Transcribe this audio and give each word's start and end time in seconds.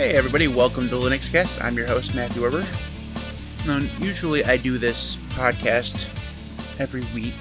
Hey 0.00 0.14
everybody, 0.14 0.48
welcome 0.48 0.88
to 0.88 0.94
Linux 0.94 1.30
Cast. 1.30 1.62
I'm 1.62 1.76
your 1.76 1.86
host 1.86 2.14
Matthew 2.14 2.40
Weber. 2.40 2.64
Now, 3.66 3.86
usually 3.98 4.42
I 4.42 4.56
do 4.56 4.78
this 4.78 5.18
podcast 5.32 6.08
every 6.78 7.02
week, 7.14 7.34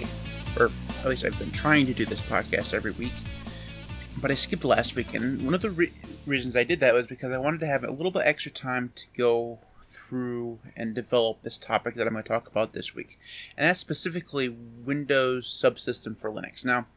or 0.58 0.70
at 1.00 1.06
least 1.06 1.24
I've 1.24 1.40
been 1.40 1.54
trying 1.54 1.86
to 1.86 1.94
do 1.94 2.06
this 2.06 2.20
podcast 2.20 2.74
every 2.74 2.92
week. 2.92 3.14
But 4.18 4.30
I 4.30 4.34
skipped 4.34 4.66
last 4.66 4.96
week, 4.96 5.14
and 5.14 5.46
one 5.46 5.54
of 5.54 5.62
the 5.62 5.72
re- 5.72 5.94
reasons 6.26 6.58
I 6.58 6.66
did 6.66 6.82
that 6.82 6.94
was 6.94 7.08
because 7.08 7.32
I 7.32 7.38
wanted 7.38 7.62
to 7.62 7.68
have 7.68 7.86
a 7.86 7.92
little 7.92 8.12
bit 8.12 8.24
extra 8.26 8.52
time 8.52 8.92
to 8.94 9.06
go 9.18 9.60
through 9.82 10.60
and 10.76 10.94
develop 10.94 11.42
this 11.42 11.60
topic 11.60 11.96
that 11.96 12.08
I'm 12.08 12.14
going 12.14 12.24
to 12.26 12.28
talk 12.28 12.50
about 12.50 12.74
this 12.74 12.94
week, 12.94 13.20
and 13.56 13.70
that's 13.70 13.80
specifically 13.80 14.50
Windows 14.50 15.48
subsystem 15.64 16.18
for 16.18 16.30
Linux. 16.30 16.66
Now, 16.66 16.88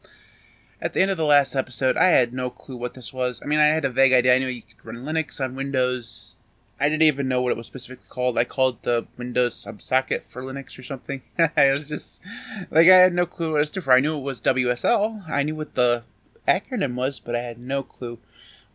at 0.83 0.91
the 0.91 1.01
end 1.01 1.09
of 1.09 1.15
the 1.15 1.23
last 1.23 1.55
episode, 1.55 1.95
I 1.95 2.09
had 2.09 2.33
no 2.33 2.49
clue 2.49 2.75
what 2.75 2.93
this 2.93 3.13
was. 3.13 3.39
I 3.41 3.45
mean, 3.45 3.59
I 3.59 3.67
had 3.67 3.85
a 3.85 3.89
vague 3.89 4.11
idea. 4.11 4.35
I 4.35 4.39
knew 4.39 4.47
you 4.47 4.61
could 4.61 4.85
run 4.85 5.05
Linux 5.05 5.39
on 5.39 5.55
Windows. 5.55 6.35
I 6.77 6.89
didn't 6.89 7.03
even 7.03 7.29
know 7.29 7.41
what 7.41 7.53
it 7.53 7.57
was 7.57 7.67
specifically 7.67 8.09
called. 8.09 8.37
I 8.37 8.43
called 8.43 8.83
the 8.83 9.07
Windows 9.15 9.55
subsocket 9.55 10.25
for 10.27 10.43
Linux 10.43 10.77
or 10.77 10.83
something. 10.83 11.21
I 11.55 11.71
was 11.71 11.87
just 11.87 12.21
like 12.69 12.89
I 12.89 12.97
had 12.97 13.13
no 13.13 13.25
clue 13.25 13.53
what 13.53 13.61
it 13.61 13.67
stood 13.67 13.85
for. 13.85 13.93
I 13.93 14.01
knew 14.01 14.17
it 14.17 14.23
was 14.23 14.41
WSL. 14.41 15.29
I 15.29 15.43
knew 15.43 15.55
what 15.55 15.73
the 15.73 16.03
acronym 16.45 16.95
was, 16.95 17.19
but 17.19 17.37
I 17.37 17.39
had 17.39 17.59
no 17.59 17.83
clue 17.83 18.19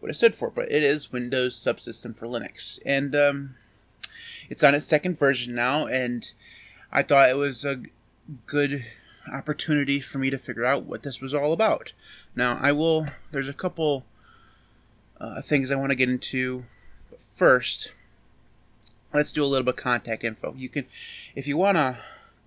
what 0.01 0.11
it 0.11 0.15
stood 0.15 0.35
for. 0.35 0.49
But 0.49 0.73
it 0.73 0.83
is 0.83 1.13
Windows 1.13 1.57
Subsystem 1.57 2.16
for 2.16 2.27
Linux, 2.27 2.79
and 2.87 3.15
um, 3.15 3.55
it's 4.49 4.65
on 4.65 4.75
its 4.75 4.87
second 4.87 5.19
version 5.19 5.55
now. 5.55 5.85
And 5.88 6.27
I 6.91 7.02
thought 7.02 7.29
it 7.29 7.37
was 7.37 7.66
a 7.66 7.82
good 8.47 8.82
opportunity 9.30 10.01
for 10.01 10.18
me 10.18 10.30
to 10.30 10.38
figure 10.38 10.65
out 10.65 10.84
what 10.84 11.02
this 11.02 11.21
was 11.21 11.34
all 11.34 11.52
about. 11.52 11.93
Now, 12.34 12.59
I 12.60 12.73
will, 12.73 13.07
there's 13.30 13.48
a 13.48 13.54
couple 13.54 14.04
uh, 15.20 15.43
things 15.43 15.70
I 15.70 15.76
want 15.76 15.90
to 15.90 15.96
get 15.96 16.09
into. 16.09 16.65
But 17.10 17.20
first, 17.20 17.93
let's 19.12 19.32
do 19.32 19.45
a 19.45 19.46
little 19.46 19.65
bit 19.65 19.74
of 19.74 19.82
contact 19.82 20.24
info. 20.24 20.54
You 20.57 20.68
can, 20.68 20.87
if 21.35 21.46
you 21.46 21.57
want 21.57 21.76
to 21.76 21.98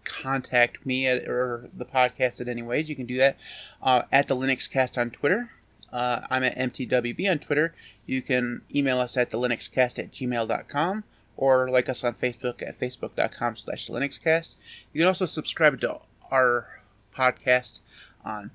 contact 0.03 0.85
me 0.85 1.07
at, 1.07 1.27
or 1.27 1.69
the 1.75 1.85
podcast 1.85 2.41
in 2.41 2.49
any 2.49 2.61
ways, 2.61 2.89
you 2.89 2.95
can 2.95 3.05
do 3.05 3.17
that 3.17 3.37
uh, 3.81 4.03
at 4.11 4.27
the 4.27 4.35
Linux 4.35 4.69
Cast 4.69 4.97
on 4.97 5.11
Twitter. 5.11 5.49
Uh, 5.91 6.21
I'm 6.29 6.43
at 6.43 6.57
MTWB 6.57 7.29
on 7.29 7.39
Twitter. 7.39 7.73
You 8.05 8.21
can 8.21 8.61
email 8.73 8.99
us 8.99 9.17
at 9.17 9.29
the 9.29 9.37
linuxcast 9.37 9.99
at 9.99 10.11
gmail.com 10.11 11.03
or 11.35 11.69
like 11.69 11.89
us 11.89 12.03
on 12.03 12.13
Facebook 12.13 12.61
at 12.61 12.79
facebook.com 12.79 13.57
slash 13.57 13.89
linuxcast. 13.89 14.55
You 14.93 15.01
can 15.01 15.07
also 15.07 15.25
subscribe 15.25 15.81
to 15.81 15.99
our 16.31 16.67
podcast 17.15 17.81
on 18.23 18.51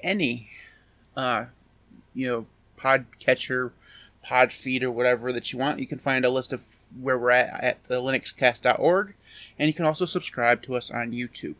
any 0.00 0.50
uh, 1.16 1.46
you 2.14 2.26
know 2.28 2.46
podcatcher, 2.78 3.72
pod 4.22 4.52
feed, 4.52 4.82
or 4.82 4.90
whatever 4.90 5.32
that 5.32 5.52
you 5.52 5.58
want. 5.58 5.80
You 5.80 5.86
can 5.86 5.98
find 5.98 6.24
a 6.24 6.30
list 6.30 6.52
of 6.52 6.60
where 7.00 7.18
we're 7.18 7.30
at 7.30 7.64
at 7.64 7.88
the 7.88 7.96
linuxcast.org, 7.96 9.14
and 9.58 9.66
you 9.66 9.74
can 9.74 9.86
also 9.86 10.04
subscribe 10.04 10.62
to 10.62 10.76
us 10.76 10.90
on 10.90 11.12
YouTube. 11.12 11.56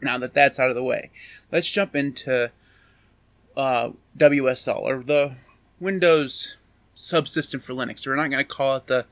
Now 0.00 0.18
that 0.18 0.34
that's 0.34 0.58
out 0.58 0.68
of 0.68 0.74
the 0.74 0.82
way, 0.82 1.10
let's 1.52 1.70
jump 1.70 1.94
into 1.94 2.50
uh, 3.56 3.90
WSL 4.18 4.82
or 4.82 5.02
the 5.02 5.34
Windows 5.78 6.56
subsystem 6.96 7.62
for 7.62 7.72
Linux. 7.72 8.06
We're 8.06 8.16
not 8.16 8.30
going 8.30 8.44
to 8.44 8.44
call 8.44 8.76
it 8.76 8.86
the 8.86 9.06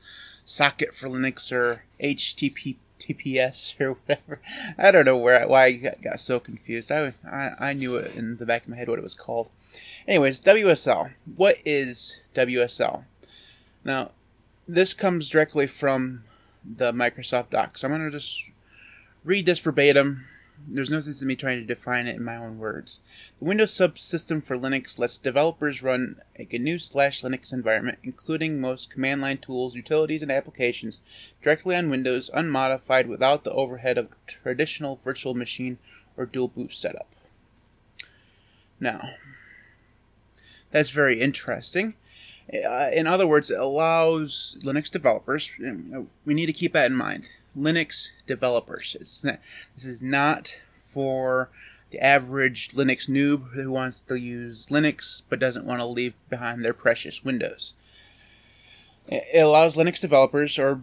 socket 0.45 0.93
for 0.93 1.07
Linux 1.07 1.51
or 1.51 1.83
HTTP 2.01 2.75
TPS 3.01 3.79
or 3.81 3.93
whatever. 3.93 4.39
I 4.77 4.91
don't 4.91 5.05
know 5.05 5.17
where 5.17 5.47
why 5.47 5.65
I 5.65 5.71
got, 5.73 6.01
got 6.01 6.19
so 6.19 6.39
confused. 6.39 6.91
I, 6.91 7.13
I 7.29 7.51
I 7.59 7.73
knew 7.73 7.97
it 7.97 8.15
in 8.15 8.37
the 8.37 8.45
back 8.45 8.63
of 8.63 8.69
my 8.69 8.77
head 8.77 8.89
what 8.89 8.99
it 8.99 9.03
was 9.03 9.15
called. 9.15 9.49
Anyways, 10.07 10.41
WSL. 10.41 11.11
What 11.35 11.57
is 11.65 12.19
WSL? 12.35 13.03
Now, 13.83 14.11
this 14.67 14.93
comes 14.93 15.29
directly 15.29 15.67
from 15.67 16.23
the 16.63 16.91
Microsoft 16.93 17.49
docs. 17.49 17.81
So 17.81 17.87
I'm 17.87 17.93
going 17.93 18.09
to 18.09 18.11
just 18.11 18.43
read 19.23 19.45
this 19.45 19.59
verbatim 19.59 20.25
there's 20.67 20.89
no 20.89 20.99
sense 20.99 21.21
in 21.21 21.27
me 21.27 21.35
trying 21.35 21.59
to 21.59 21.65
define 21.65 22.07
it 22.07 22.15
in 22.15 22.23
my 22.23 22.37
own 22.37 22.57
words. 22.57 22.99
The 23.37 23.45
Windows 23.45 23.71
subsystem 23.71 24.43
for 24.43 24.57
Linux 24.57 24.99
lets 24.99 25.17
developers 25.17 25.81
run 25.81 26.21
a 26.37 26.45
GNU 26.45 26.79
slash 26.79 27.21
Linux 27.21 27.53
environment, 27.53 27.99
including 28.03 28.61
most 28.61 28.89
command 28.89 29.21
line 29.21 29.37
tools, 29.37 29.75
utilities, 29.75 30.21
and 30.21 30.31
applications, 30.31 31.01
directly 31.41 31.75
on 31.75 31.89
Windows, 31.89 32.29
unmodified 32.33 33.07
without 33.07 33.43
the 33.43 33.51
overhead 33.51 33.97
of 33.97 34.09
traditional 34.27 34.99
virtual 35.03 35.33
machine 35.33 35.77
or 36.17 36.25
dual 36.25 36.47
boot 36.47 36.73
setup. 36.73 37.07
Now, 38.79 39.09
that's 40.71 40.89
very 40.89 41.21
interesting. 41.21 41.93
Uh, 42.53 42.89
in 42.91 43.07
other 43.07 43.27
words, 43.27 43.51
it 43.51 43.59
allows 43.59 44.57
Linux 44.61 44.89
developers, 44.91 45.49
we 46.25 46.33
need 46.33 46.47
to 46.47 46.53
keep 46.53 46.73
that 46.73 46.91
in 46.91 46.97
mind, 46.97 47.29
Linux 47.57 48.09
developers. 48.27 49.21
Not, 49.23 49.39
this 49.75 49.85
is 49.85 50.01
not 50.01 50.55
for 50.73 51.49
the 51.91 51.99
average 51.99 52.69
Linux 52.69 53.09
noob 53.09 53.51
who 53.51 53.69
wants 53.69 53.99
to 53.99 54.15
use 54.15 54.67
Linux 54.67 55.21
but 55.27 55.39
doesn't 55.39 55.65
want 55.65 55.79
to 55.79 55.85
leave 55.85 56.13
behind 56.29 56.63
their 56.63 56.73
precious 56.73 57.23
Windows. 57.23 57.73
It 59.07 59.43
allows 59.43 59.75
Linux 59.75 59.99
developers 59.99 60.57
or 60.57 60.81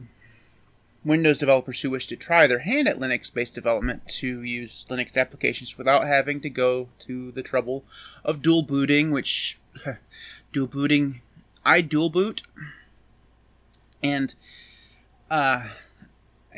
Windows 1.05 1.39
developers 1.39 1.81
who 1.81 1.91
wish 1.91 2.09
to 2.09 2.17
try 2.17 2.47
their 2.47 2.59
hand 2.59 2.89
at 2.89 2.99
Linux 2.99 3.33
based 3.33 3.55
development 3.55 4.07
to 4.09 4.43
use 4.43 4.85
Linux 4.91 5.17
applications 5.17 5.79
without 5.79 6.07
having 6.07 6.41
to 6.43 6.51
go 6.51 6.89
to 7.07 7.31
the 7.31 7.43
trouble 7.43 7.85
of 8.25 8.43
dual 8.43 8.63
booting, 8.63 9.11
which 9.11 9.59
dual 10.53 10.67
booting, 10.67 11.23
I 11.65 11.81
dual 11.81 12.11
boot, 12.11 12.43
and 14.03 14.35
uh, 15.31 15.69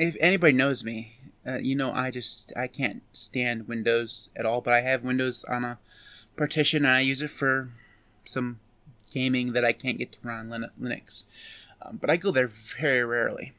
if 0.00 0.16
anybody 0.18 0.54
knows 0.54 0.82
me, 0.82 1.12
uh, 1.46 1.58
you 1.58 1.76
know 1.76 1.92
I 1.92 2.10
just 2.10 2.54
I 2.56 2.68
can't 2.68 3.02
stand 3.12 3.68
Windows 3.68 4.30
at 4.34 4.46
all. 4.46 4.62
But 4.62 4.72
I 4.72 4.80
have 4.80 5.04
Windows 5.04 5.44
on 5.44 5.62
a 5.64 5.78
partition 6.36 6.86
and 6.86 6.94
I 6.94 7.00
use 7.00 7.20
it 7.20 7.30
for 7.30 7.68
some 8.24 8.58
gaming 9.12 9.52
that 9.52 9.64
I 9.64 9.72
can't 9.72 9.98
get 9.98 10.12
to 10.12 10.18
run 10.22 10.50
on 10.52 10.70
Linux. 10.80 11.24
Um, 11.82 11.98
but 12.00 12.08
I 12.08 12.16
go 12.16 12.30
there 12.30 12.48
very 12.48 13.04
rarely. 13.04 13.52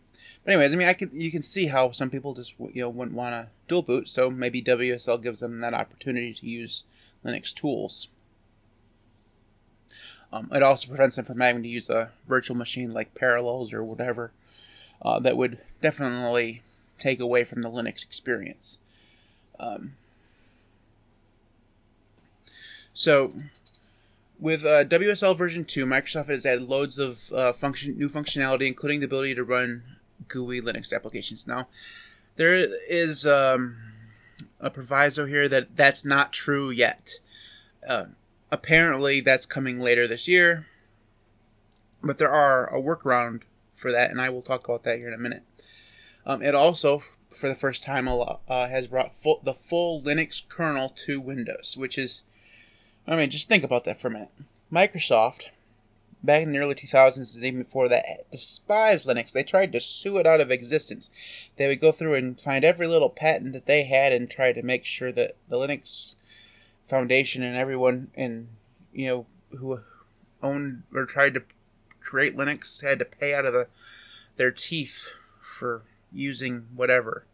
But 0.44 0.54
anyways, 0.54 0.74
I 0.74 0.78
mean, 0.78 0.88
I 0.88 0.94
can 0.94 1.12
you 1.14 1.30
can 1.30 1.44
see 1.44 1.68
how 1.68 1.92
some 1.92 2.10
people 2.10 2.34
just 2.34 2.54
you 2.58 2.82
know 2.82 2.90
wouldn't 2.90 3.16
want 3.16 3.34
to 3.34 3.48
dual 3.68 3.84
boot, 3.84 4.10
so 4.10 4.32
maybe 4.32 4.64
WSL 4.64 5.22
gives 5.22 5.42
them 5.42 5.60
that 5.60 5.76
opportunity 5.76 6.34
to 6.34 6.46
use 6.48 6.84
Linux 7.24 7.54
tools. 7.54 8.08
Um, 10.34 10.50
it 10.52 10.64
also 10.64 10.88
prevents 10.88 11.18
them 11.18 11.26
from 11.26 11.40
having 11.40 11.62
to 11.62 11.70
use 11.70 11.90
a 11.90 12.10
virtual 12.28 12.58
machine 12.58 12.94
like 12.94 13.14
Parallels 13.14 13.74
or 13.74 13.84
whatever 13.84 14.32
uh, 15.02 15.20
that 15.20 15.38
would 15.38 15.58
definitely 15.82 16.62
take 17.00 17.20
away 17.20 17.44
from 17.44 17.62
the 17.62 17.70
Linux 17.70 18.04
experience. 18.04 18.78
Um, 19.60 19.94
so, 22.94 23.34
with 24.40 24.66
uh, 24.66 24.86
WSL 24.86 25.38
version 25.38 25.66
2, 25.66 25.86
Microsoft 25.86 26.28
has 26.28 26.46
added 26.46 26.64
loads 26.64 26.98
of 27.00 27.32
uh, 27.32 27.54
function, 27.54 27.98
new 27.98 28.10
functionality, 28.10 28.68
including 28.68 29.00
the 29.00 29.06
ability 29.06 29.36
to 29.36 29.44
run 29.44 29.84
GUI 30.28 30.62
Linux 30.62 30.94
applications. 30.94 31.48
Now, 31.48 31.68
there 32.36 32.56
is 32.90 33.26
um, 33.26 33.78
a 34.60 34.70
proviso 34.70 35.26
here 35.26 35.48
that 35.48 35.76
that's 35.76 36.06
not 36.06 36.34
true 36.34 36.70
yet. 36.70 37.14
Uh, 37.88 38.06
apparently, 38.52 39.22
that's 39.22 39.46
coming 39.46 39.80
later 39.80 40.08
this 40.08 40.28
year, 40.28 40.66
but 42.04 42.18
there 42.18 42.32
are 42.32 42.68
a 42.76 42.82
workaround 42.82 43.42
for 43.82 43.92
that, 43.92 44.12
and 44.12 44.22
I 44.22 44.30
will 44.30 44.44
talk 44.44 44.64
about 44.66 44.84
that 44.84 45.00
here 45.00 45.08
in 45.08 45.14
a 45.14 45.18
minute. 45.18 45.44
Um, 46.26 46.44
it 46.44 46.54
also, 46.54 47.04
for 47.32 47.50
the 47.50 47.56
first 47.56 47.84
time, 47.84 48.08
uh, 48.08 48.38
has 48.48 48.88
brought 48.88 49.18
full, 49.18 49.42
the 49.44 49.56
full 49.56 50.02
Linux 50.02 50.48
kernel 50.48 50.90
to 51.08 51.20
Windows, 51.20 51.76
which 51.76 51.98
is, 51.98 52.22
I 53.08 53.16
mean, 53.16 53.32
just 53.32 53.50
think 53.50 53.64
about 53.64 53.86
that 53.86 54.00
for 54.00 54.08
a 54.08 54.12
minute. 54.12 54.30
Microsoft, 54.72 55.48
back 56.24 56.44
in 56.44 56.52
the 56.52 56.60
early 56.60 56.76
2000s, 56.76 57.36
and 57.36 57.44
even 57.44 57.64
before 57.64 57.90
that, 57.90 58.30
despised 58.32 59.08
Linux. 59.08 59.32
They 59.32 59.44
tried 59.44 59.72
to 59.72 59.80
sue 59.80 60.20
it 60.20 60.28
out 60.28 60.42
of 60.42 60.52
existence. 60.52 61.10
They 61.58 61.68
would 61.68 61.82
go 61.82 61.92
through 61.92 62.16
and 62.16 62.40
find 62.40 62.64
every 62.64 62.86
little 62.86 63.10
patent 63.10 63.54
that 63.54 63.66
they 63.66 63.84
had 63.84 64.14
and 64.14 64.30
try 64.30 64.54
to 64.54 64.62
make 64.62 64.86
sure 64.86 65.12
that 65.12 65.36
the 65.50 65.58
Linux 65.58 66.16
Foundation 66.88 67.42
and 67.42 67.56
everyone 67.56 68.12
and 68.16 68.50
you 68.94 69.08
know 69.08 69.26
who 69.58 69.80
owned 70.44 70.84
or 70.94 71.06
tried 71.06 71.36
to 71.36 71.44
create 72.02 72.36
Linux 72.36 72.82
had 72.82 73.00
to 73.00 73.06
pay 73.06 73.34
out 73.34 73.46
of 73.46 73.54
the, 73.54 73.68
their 74.38 74.52
teeth 74.52 75.08
for 75.40 75.84
using 76.12 76.68
whatever. 76.76 77.26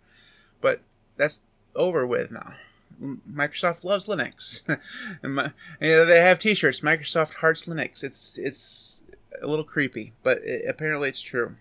But 0.61 0.81
that's 1.15 1.41
over 1.75 2.05
with 2.05 2.31
now. 2.31 2.53
Microsoft 3.01 3.83
loves 3.83 4.07
Linux. 4.07 4.61
and 5.23 5.35
my, 5.35 5.51
you 5.79 5.89
know, 5.89 6.05
they 6.05 6.19
have 6.19 6.39
T-shirts. 6.39 6.81
Microsoft 6.81 7.33
hearts 7.33 7.67
Linux. 7.67 8.03
It's 8.03 8.37
it's 8.37 9.01
a 9.41 9.47
little 9.47 9.65
creepy, 9.65 10.13
but 10.23 10.39
it, 10.39 10.65
apparently 10.67 11.09
it's 11.09 11.21
true. 11.21 11.55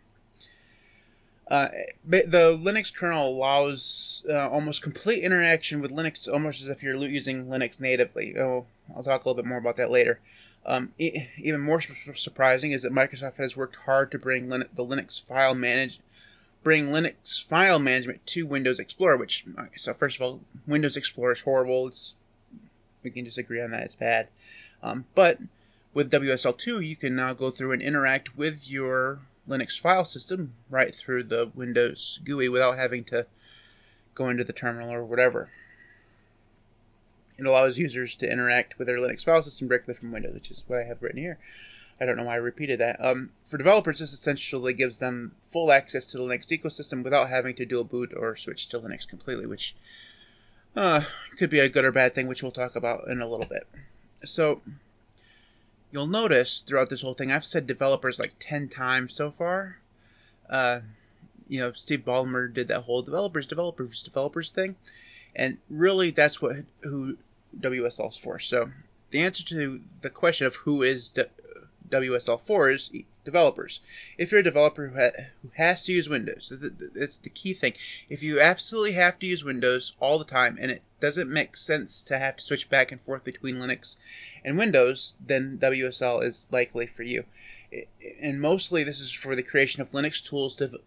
Uh, 1.48 1.68
the 2.04 2.58
Linux 2.58 2.92
kernel 2.92 3.28
allows 3.28 4.24
uh, 4.28 4.48
almost 4.48 4.82
complete 4.82 5.22
interaction 5.22 5.80
with 5.80 5.92
Linux, 5.92 6.30
almost 6.32 6.60
as 6.62 6.68
if 6.68 6.82
you're 6.82 6.96
using 6.96 7.46
Linux 7.46 7.78
natively. 7.78 8.36
Oh, 8.36 8.66
I'll 8.94 9.04
talk 9.04 9.24
a 9.24 9.28
little 9.28 9.40
bit 9.40 9.48
more 9.48 9.58
about 9.58 9.76
that 9.76 9.90
later. 9.90 10.18
Um, 10.64 10.92
even 10.98 11.60
more 11.60 11.80
surprising 11.80 12.72
is 12.72 12.82
that 12.82 12.92
Microsoft 12.92 13.36
has 13.36 13.56
worked 13.56 13.76
hard 13.76 14.10
to 14.10 14.18
bring 14.18 14.48
Lin- 14.48 14.68
the 14.74 14.84
Linux 14.84 15.22
file 15.22 15.54
manage 15.54 16.00
bring 16.66 16.88
Linux 16.88 17.44
file 17.44 17.78
management 17.78 18.26
to 18.26 18.44
Windows 18.44 18.80
Explorer. 18.80 19.16
Which 19.16 19.44
so 19.76 19.94
first 19.94 20.16
of 20.16 20.22
all, 20.22 20.40
Windows 20.66 20.96
Explorer 20.96 21.30
is 21.30 21.40
horrible. 21.40 21.86
It's 21.86 22.16
we 23.04 23.12
can 23.12 23.22
disagree 23.22 23.62
on 23.62 23.70
that. 23.70 23.84
It's 23.84 23.94
bad. 23.94 24.26
Um, 24.82 25.04
but 25.14 25.38
with 25.94 26.10
WSL2, 26.10 26.84
you 26.84 26.96
can 26.96 27.14
now 27.14 27.34
go 27.34 27.52
through 27.52 27.70
and 27.70 27.80
interact 27.80 28.36
with 28.36 28.68
your 28.68 29.20
Linux 29.48 29.78
file 29.78 30.04
system 30.04 30.54
right 30.70 30.94
through 30.94 31.24
the 31.24 31.50
Windows 31.54 32.20
GUI 32.24 32.48
without 32.48 32.78
having 32.78 33.04
to 33.04 33.26
go 34.14 34.28
into 34.28 34.44
the 34.44 34.52
terminal 34.52 34.92
or 34.92 35.04
whatever. 35.04 35.50
It 37.38 37.46
allows 37.46 37.78
users 37.78 38.16
to 38.16 38.30
interact 38.30 38.78
with 38.78 38.88
their 38.88 38.98
Linux 38.98 39.24
file 39.24 39.42
system 39.42 39.68
directly 39.68 39.94
from 39.94 40.10
Windows, 40.10 40.34
which 40.34 40.50
is 40.50 40.64
what 40.66 40.80
I 40.80 40.84
have 40.84 41.02
written 41.02 41.18
here. 41.18 41.38
I 42.00 42.04
don't 42.04 42.16
know 42.16 42.24
why 42.24 42.34
I 42.34 42.36
repeated 42.36 42.80
that. 42.80 43.02
Um, 43.02 43.30
for 43.44 43.56
developers, 43.56 44.00
this 44.00 44.12
essentially 44.12 44.74
gives 44.74 44.98
them 44.98 45.34
full 45.50 45.72
access 45.72 46.06
to 46.06 46.18
the 46.18 46.24
Linux 46.24 46.48
ecosystem 46.48 47.02
without 47.02 47.28
having 47.28 47.54
to 47.56 47.66
dual 47.66 47.84
boot 47.84 48.12
or 48.14 48.36
switch 48.36 48.68
to 48.68 48.80
Linux 48.80 49.08
completely, 49.08 49.46
which 49.46 49.74
uh, 50.74 51.02
could 51.38 51.50
be 51.50 51.60
a 51.60 51.68
good 51.68 51.84
or 51.84 51.92
bad 51.92 52.14
thing, 52.14 52.26
which 52.26 52.42
we'll 52.42 52.52
talk 52.52 52.76
about 52.76 53.08
in 53.08 53.20
a 53.22 53.26
little 53.26 53.46
bit. 53.46 53.66
So, 54.24 54.60
you'll 55.90 56.06
notice 56.06 56.62
throughout 56.66 56.90
this 56.90 57.02
whole 57.02 57.14
thing, 57.14 57.32
I've 57.32 57.44
said 57.44 57.66
developers 57.66 58.18
like 58.18 58.34
10 58.38 58.68
times 58.68 59.14
so 59.14 59.30
far. 59.30 59.78
Uh, 60.48 60.80
you 61.48 61.60
know, 61.60 61.72
Steve 61.72 62.00
Ballmer 62.00 62.52
did 62.52 62.68
that 62.68 62.82
whole 62.82 63.02
developers, 63.02 63.46
developers, 63.46 64.02
developers 64.02 64.50
thing. 64.50 64.76
And 65.34 65.58
really, 65.68 66.10
that's 66.10 66.40
what 66.40 66.56
who 66.80 67.16
WSL 67.58 68.10
is 68.10 68.16
for. 68.16 68.38
So, 68.38 68.70
the 69.10 69.20
answer 69.20 69.44
to 69.46 69.80
the 70.00 70.10
question 70.10 70.46
of 70.46 70.56
who 70.56 70.82
is 70.82 71.12
WSL4 71.90 72.74
is 72.74 72.90
developers. 73.24 73.80
If 74.18 74.30
you're 74.30 74.40
a 74.40 74.44
developer 74.44 74.88
who, 74.88 74.98
ha- 74.98 75.24
who 75.42 75.50
has 75.54 75.84
to 75.84 75.92
use 75.92 76.08
Windows, 76.08 76.52
that's 76.94 77.18
the 77.18 77.30
key 77.30 77.54
thing. 77.54 77.74
If 78.08 78.22
you 78.22 78.40
absolutely 78.40 78.92
have 78.92 79.18
to 79.18 79.26
use 79.26 79.44
Windows 79.44 79.92
all 80.00 80.18
the 80.18 80.24
time 80.24 80.58
and 80.60 80.70
it 80.70 80.82
doesn't 81.00 81.30
make 81.30 81.56
sense 81.56 82.02
to 82.04 82.18
have 82.18 82.36
to 82.36 82.44
switch 82.44 82.68
back 82.68 82.92
and 82.92 83.00
forth 83.00 83.24
between 83.24 83.56
Linux 83.56 83.96
and 84.44 84.56
Windows, 84.56 85.16
then 85.24 85.58
WSL 85.58 86.22
is 86.24 86.48
likely 86.50 86.86
for 86.86 87.02
you. 87.02 87.24
And 88.22 88.40
mostly 88.40 88.84
this 88.84 89.00
is 89.00 89.12
for 89.12 89.34
the 89.34 89.42
creation 89.42 89.82
of 89.82 89.90
Linux 89.90 90.24
tools 90.24 90.56
to, 90.56 90.80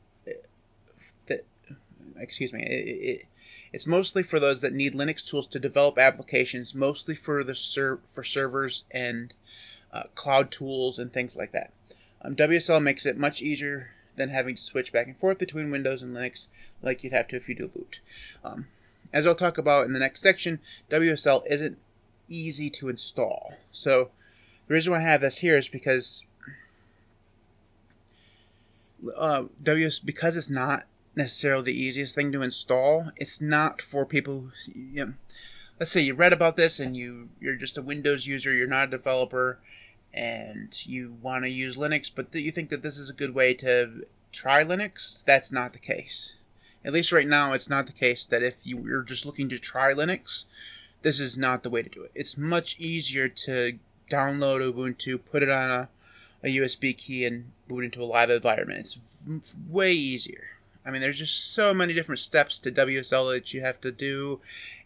excuse 2.18 2.54
me, 2.54 2.64
it, 2.64 2.88
it, 2.88 3.26
it's 3.72 3.88
mostly 3.88 4.24
for 4.24 4.40
those 4.40 4.62
that 4.62 4.74
need 4.74 4.94
Linux 4.94 5.26
tools 5.26 5.48
to 5.48 5.60
develop 5.60 5.98
applications, 5.98 6.74
mostly 6.74 7.16
for 7.16 7.44
the 7.44 7.56
ser- 7.56 8.00
for 8.14 8.24
servers 8.24 8.84
and 8.92 9.34
uh, 9.94 10.04
cloud 10.16 10.52
tools 10.52 11.00
and 11.00 11.12
things 11.12 11.36
like 11.36 11.52
that. 11.54 11.72
Um, 12.22 12.36
WSL 12.36 12.82
makes 12.82 13.06
it 13.06 13.18
much 13.18 13.42
easier 13.42 13.92
than 14.16 14.30
having 14.30 14.56
to 14.56 14.62
switch 14.62 14.92
back 14.92 15.08
and 15.08 15.18
forth 15.18 15.38
between 15.38 15.72
Windows 15.72 16.02
and 16.02 16.16
Linux 16.16 16.48
like 16.82 17.04
you'd 17.04 17.14
have 17.14 17.28
to 17.30 17.36
if 17.36 17.48
you 17.48 17.56
do 17.56 17.68
boot. 17.68 18.00
Um, 18.44 18.68
as 19.14 19.26
I'll 19.26 19.36
talk 19.36 19.58
about 19.58 19.86
in 19.86 19.94
the 19.94 20.00
next 20.00 20.22
section, 20.22 20.60
WSL 20.92 21.44
isn't 21.50 21.78
easy 22.28 22.70
to 22.72 22.90
install. 22.90 23.54
So 23.72 24.12
the 24.68 24.74
reason 24.74 24.92
why 24.92 25.00
I 25.00 25.04
have 25.04 25.22
this 25.22 25.38
here 25.38 25.58
is 25.58 25.68
because 25.68 26.24
uh, 29.16 29.46
WS 29.64 30.00
because 30.00 30.36
it's 30.36 30.50
not 30.50 30.86
necessarily 31.16 31.64
the 31.64 31.82
easiest 31.82 32.16
thing 32.16 32.32
to 32.34 32.42
install. 32.42 33.12
It's 33.16 33.42
not 33.42 33.82
for 33.82 34.06
people. 34.06 34.52
Who, 34.66 34.72
you 34.74 35.06
know, 35.06 35.14
let's 35.80 35.92
say 35.92 36.02
you 36.02 36.14
read 36.14 36.34
about 36.34 36.56
this 36.56 36.80
and 36.80 36.96
you 36.96 37.30
you're 37.40 37.56
just 37.56 37.78
a 37.78 37.82
Windows 37.82 38.28
user, 38.28 38.54
you're 38.54 38.68
not 38.68 38.90
a 38.90 38.92
developer, 38.92 39.60
and 40.14 40.86
you 40.86 41.16
want 41.22 41.44
to 41.44 41.50
use 41.50 41.78
Linux, 41.78 42.10
but 42.14 42.34
you 42.34 42.52
think 42.52 42.70
that 42.70 42.82
this 42.82 42.98
is 42.98 43.10
a 43.10 43.14
good 43.14 43.34
way 43.34 43.54
to 43.56 44.06
try 44.32 44.64
Linux, 44.64 45.24
that's 45.26 45.52
not 45.52 45.74
the 45.74 45.80
case. 45.80 46.36
At 46.84 46.94
least 46.94 47.12
right 47.12 47.28
now, 47.28 47.54
it's 47.54 47.70
not 47.70 47.88
the 47.88 47.94
case 47.94 48.26
that 48.28 48.44
if 48.44 48.56
you're 48.64 49.04
just 49.04 49.26
looking 49.26 49.50
to 49.50 49.60
try 49.60 49.94
Linux, 49.94 50.46
this 51.02 51.20
is 51.20 51.38
not 51.38 51.64
the 51.64 51.70
way 51.70 51.84
to 51.84 51.90
do 51.90 52.04
it. 52.04 52.12
It's 52.16 52.38
much 52.38 52.80
easier 52.80 53.30
to 53.30 53.78
download 54.10 54.74
Ubuntu, 54.74 55.24
put 55.24 55.44
it 55.44 55.50
on 55.50 55.72
a, 55.72 55.90
a 56.44 56.58
USB 56.58 56.98
key, 56.98 57.26
and 57.26 57.52
boot 57.68 57.84
into 57.84 58.02
a 58.02 58.06
live 58.06 58.30
environment. 58.30 58.80
It's 58.80 59.54
way 59.68 59.94
easier. 59.94 60.48
I 60.90 60.92
mean, 60.92 61.02
there's 61.02 61.20
just 61.20 61.54
so 61.54 61.72
many 61.72 61.94
different 61.94 62.18
steps 62.18 62.58
to 62.62 62.72
WSL 62.72 63.34
that 63.34 63.54
you 63.54 63.62
have 63.62 63.80
to 63.82 63.92
do, 63.92 64.40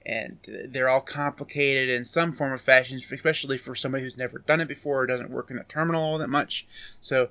and 0.05 0.37
they're 0.67 0.89
all 0.89 0.99
complicated 0.99 1.87
in 1.87 2.03
some 2.03 2.33
form 2.33 2.51
or 2.51 2.57
fashion, 2.57 2.97
especially 2.97 3.57
for 3.57 3.73
somebody 3.73 4.03
who's 4.03 4.17
never 4.17 4.39
done 4.39 4.59
it 4.59 4.67
before 4.67 5.03
or 5.03 5.07
doesn't 5.07 5.29
work 5.29 5.49
in 5.49 5.57
a 5.57 5.63
terminal 5.63 6.03
all 6.03 6.17
that 6.17 6.27
much. 6.27 6.67
So, 6.99 7.29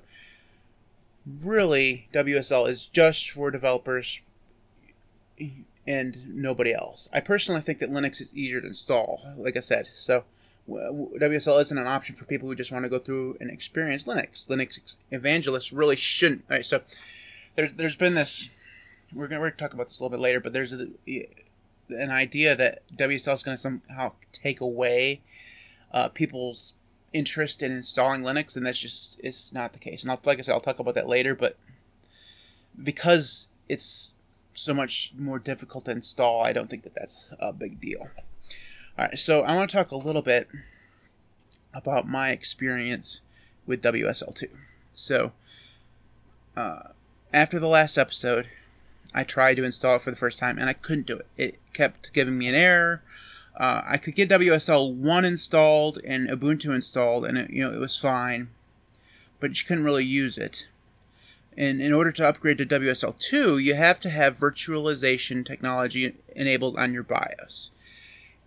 really, 1.43 2.07
WSL 2.15 2.67
is 2.67 2.87
just 2.87 3.29
for 3.29 3.51
developers 3.51 4.19
and 5.85 6.35
nobody 6.35 6.73
else. 6.73 7.07
I 7.13 7.19
personally 7.19 7.61
think 7.61 7.77
that 7.79 7.91
Linux 7.91 8.21
is 8.21 8.33
easier 8.33 8.59
to 8.59 8.67
install, 8.67 9.21
like 9.37 9.55
I 9.55 9.59
said. 9.59 9.87
So, 9.93 10.23
WSL 10.67 11.61
isn't 11.61 11.77
an 11.77 11.85
option 11.85 12.15
for 12.15 12.25
people 12.25 12.49
who 12.49 12.55
just 12.55 12.71
want 12.71 12.85
to 12.85 12.89
go 12.89 12.97
through 12.97 13.37
and 13.39 13.51
experience 13.51 14.05
Linux. 14.05 14.47
Linux 14.47 14.95
evangelists 15.11 15.71
really 15.71 15.95
shouldn't. 15.95 16.45
All 16.49 16.57
right, 16.57 16.65
so 16.65 16.81
there's 17.55 17.71
there's 17.73 17.95
been 17.95 18.13
this. 18.13 18.49
We're 19.13 19.27
gonna, 19.27 19.41
gonna 19.41 19.51
talk 19.51 19.73
about 19.73 19.89
this 19.89 19.99
a 19.99 20.03
little 20.03 20.17
bit 20.17 20.21
later, 20.21 20.39
but 20.39 20.53
there's 20.53 20.73
a, 20.73 20.87
an 21.89 22.11
idea 22.11 22.55
that 22.55 22.81
WSL 22.95 23.33
is 23.33 23.43
going 23.43 23.57
to 23.57 23.61
somehow 23.61 24.13
take 24.31 24.61
away 24.61 25.21
uh, 25.93 26.09
people's 26.09 26.73
interest 27.11 27.61
in 27.61 27.71
installing 27.71 28.21
Linux, 28.21 28.57
and 28.57 28.65
that's 28.65 28.79
just 28.79 29.19
it's 29.23 29.53
not 29.53 29.73
the 29.73 29.79
case. 29.79 30.01
And 30.01 30.11
I'll, 30.11 30.19
like 30.25 30.39
I 30.39 30.41
said, 30.41 30.53
I'll 30.53 30.61
talk 30.61 30.79
about 30.79 30.95
that 30.95 31.07
later. 31.07 31.35
But 31.35 31.57
because 32.81 33.47
it's 33.69 34.15
so 34.53 34.73
much 34.73 35.13
more 35.17 35.39
difficult 35.39 35.85
to 35.85 35.91
install, 35.91 36.43
I 36.43 36.53
don't 36.53 36.69
think 36.69 36.83
that 36.83 36.95
that's 36.95 37.29
a 37.39 37.53
big 37.53 37.79
deal. 37.79 38.01
All 38.97 39.05
right, 39.05 39.17
so 39.17 39.41
I 39.41 39.55
want 39.55 39.71
to 39.71 39.77
talk 39.77 39.91
a 39.91 39.95
little 39.95 40.21
bit 40.21 40.47
about 41.73 42.07
my 42.07 42.31
experience 42.31 43.21
with 43.65 43.81
WSL2. 43.81 44.49
So, 44.93 45.31
uh, 46.55 46.83
after 47.33 47.59
the 47.59 47.67
last 47.67 47.97
episode, 47.97 48.47
I 49.13 49.23
tried 49.23 49.55
to 49.55 49.63
install 49.63 49.97
it 49.97 50.01
for 50.01 50.09
the 50.09 50.17
first 50.17 50.39
time 50.39 50.57
and 50.57 50.69
I 50.69 50.73
couldn't 50.73 51.07
do 51.07 51.17
it. 51.17 51.27
It 51.37 51.59
kept 51.73 52.13
giving 52.13 52.37
me 52.37 52.47
an 52.47 52.55
error. 52.55 53.03
Uh, 53.55 53.83
I 53.85 53.97
could 53.97 54.15
get 54.15 54.29
WSL 54.29 54.93
1 54.95 55.25
installed 55.25 55.99
and 56.03 56.27
Ubuntu 56.27 56.73
installed, 56.73 57.25
and 57.25 57.37
it, 57.37 57.51
you 57.51 57.61
know 57.61 57.71
it 57.71 57.79
was 57.79 57.95
fine, 57.95 58.49
but 59.39 59.59
you 59.59 59.65
couldn't 59.67 59.83
really 59.83 60.05
use 60.05 60.39
it. 60.39 60.67
And 61.55 61.79
in 61.79 61.93
order 61.93 62.11
to 62.11 62.27
upgrade 62.27 62.57
to 62.57 62.65
WSL 62.65 63.17
2, 63.19 63.59
you 63.59 63.75
have 63.75 63.99
to 63.99 64.09
have 64.09 64.39
virtualization 64.39 65.45
technology 65.45 66.15
enabled 66.35 66.77
on 66.77 66.95
your 66.95 67.03
BIOS. 67.03 67.69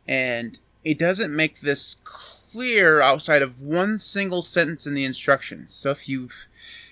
And 0.09 0.59
it 0.83 0.99
doesn't 0.99 1.35
make 1.35 1.61
this 1.61 1.97
clear 2.03 3.01
outside 3.01 3.43
of 3.43 3.61
one 3.61 3.99
single 3.99 4.43
sentence 4.43 4.89
in 4.89 4.95
the 4.95 5.05
instructions. 5.05 5.73
So 5.73 5.93
if 5.93 6.09
you 6.09 6.31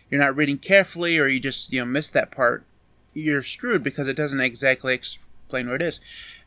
you're 0.09 0.21
not 0.21 0.37
reading 0.37 0.59
carefully 0.59 1.19
or 1.19 1.27
you 1.27 1.41
just 1.41 1.73
you 1.73 1.81
know 1.81 1.87
miss 1.87 2.11
that 2.11 2.31
part, 2.31 2.65
you're 3.15 3.43
screwed 3.43 3.83
because 3.83 4.09
it 4.09 4.17
doesn't 4.17 4.41
exactly 4.41 4.95
explain 4.95 5.69
what 5.69 5.81
it 5.81 5.83
is, 5.83 6.01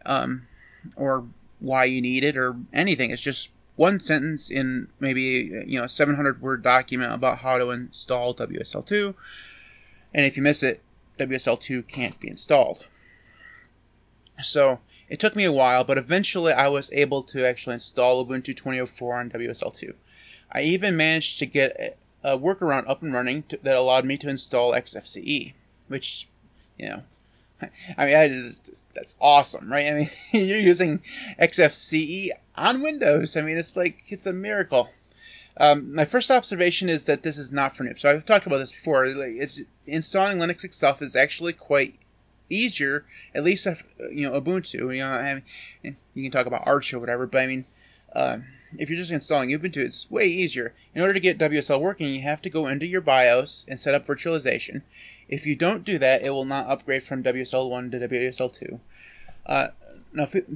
um, 0.05 0.47
or 0.95 1.25
why 1.59 1.85
you 1.85 2.01
need 2.01 2.23
it 2.23 2.37
or 2.37 2.55
anything. 2.73 3.11
It's 3.11 3.21
just 3.21 3.49
one 3.75 3.99
sentence 3.99 4.49
in 4.49 4.87
maybe 4.99 5.65
you 5.67 5.79
know 5.79 5.85
a 5.85 5.89
700 5.89 6.41
word 6.41 6.63
document 6.63 7.13
about 7.13 7.39
how 7.39 7.57
to 7.57 7.71
install 7.71 8.35
WSL2, 8.35 9.15
and 10.13 10.25
if 10.25 10.37
you 10.37 10.43
miss 10.43 10.63
it, 10.63 10.81
WSL2 11.19 11.87
can't 11.87 12.19
be 12.19 12.29
installed. 12.29 12.85
So 14.43 14.79
it 15.09 15.19
took 15.19 15.35
me 15.35 15.45
a 15.45 15.51
while, 15.51 15.83
but 15.83 15.97
eventually 15.97 16.53
I 16.53 16.67
was 16.67 16.91
able 16.91 17.23
to 17.23 17.47
actually 17.47 17.75
install 17.75 18.25
Ubuntu 18.25 18.55
2004 18.55 19.15
on 19.15 19.29
WSL2. 19.31 19.93
I 20.51 20.61
even 20.61 20.97
managed 20.97 21.39
to 21.39 21.45
get 21.45 21.97
a 22.23 22.37
workaround 22.37 22.89
up 22.89 23.03
and 23.03 23.13
running 23.13 23.43
to, 23.43 23.59
that 23.63 23.75
allowed 23.75 24.05
me 24.05 24.17
to 24.17 24.29
install 24.29 24.73
XFCE, 24.73 25.53
which, 25.87 26.27
you 26.77 26.89
know, 26.89 27.01
I 27.97 28.05
mean, 28.05 28.15
I 28.15 28.27
just, 28.27 28.85
that's 28.93 29.15
awesome, 29.19 29.71
right? 29.71 29.87
I 29.87 29.93
mean, 29.93 30.09
you're 30.31 30.59
using 30.59 31.01
XFCE 31.39 32.31
on 32.55 32.81
Windows. 32.81 33.35
I 33.35 33.41
mean, 33.41 33.57
it's 33.57 33.75
like 33.75 34.03
it's 34.09 34.25
a 34.25 34.33
miracle. 34.33 34.89
Um, 35.59 35.95
my 35.95 36.05
first 36.05 36.29
observation 36.29 36.87
is 36.87 37.05
that 37.05 37.23
this 37.23 37.39
is 37.39 37.51
not 37.51 37.75
for 37.75 37.83
noobs. 37.83 38.01
So 38.01 38.11
I've 38.11 38.25
talked 38.25 38.45
about 38.45 38.57
this 38.59 38.71
before. 38.71 39.07
Like, 39.07 39.33
it's 39.35 39.59
installing 39.87 40.37
Linux 40.37 40.63
itself 40.63 41.01
is 41.01 41.15
actually 41.15 41.53
quite 41.53 41.95
easier. 42.49 43.05
At 43.33 43.43
least 43.43 43.65
if, 43.65 43.83
you 44.11 44.29
know 44.29 44.39
Ubuntu. 44.39 44.95
You 44.95 45.01
know, 45.01 45.07
I 45.07 45.41
mean, 45.83 45.97
you 46.13 46.23
can 46.23 46.31
talk 46.31 46.45
about 46.45 46.67
Arch 46.67 46.93
or 46.93 46.99
whatever, 46.99 47.25
but 47.25 47.41
I 47.41 47.47
mean, 47.47 47.65
uh, 48.13 48.39
if 48.77 48.89
you're 48.89 48.99
just 48.99 49.11
installing 49.11 49.49
Ubuntu, 49.49 49.77
it's 49.77 50.11
way 50.11 50.27
easier. 50.27 50.75
In 50.93 51.01
order 51.01 51.13
to 51.13 51.19
get 51.19 51.39
WSL 51.39 51.81
working, 51.81 52.13
you 52.13 52.21
have 52.21 52.41
to 52.43 52.51
go 52.51 52.67
into 52.67 52.85
your 52.85 53.01
BIOS 53.01 53.65
and 53.67 53.79
set 53.79 53.95
up 53.95 54.05
virtualization. 54.05 54.83
If 55.27 55.45
you 55.45 55.55
don't 55.55 55.83
do 55.83 55.99
that, 55.99 56.23
it 56.23 56.29
will 56.29 56.45
not 56.45 56.67
upgrade 56.67 57.03
from 57.03 57.23
WSL1 57.23 57.91
to 57.91 58.07
WSL2. 58.07 58.79
Uh, 59.45 59.67
now, 60.13 60.23
if, 60.23 60.35
it, 60.35 60.47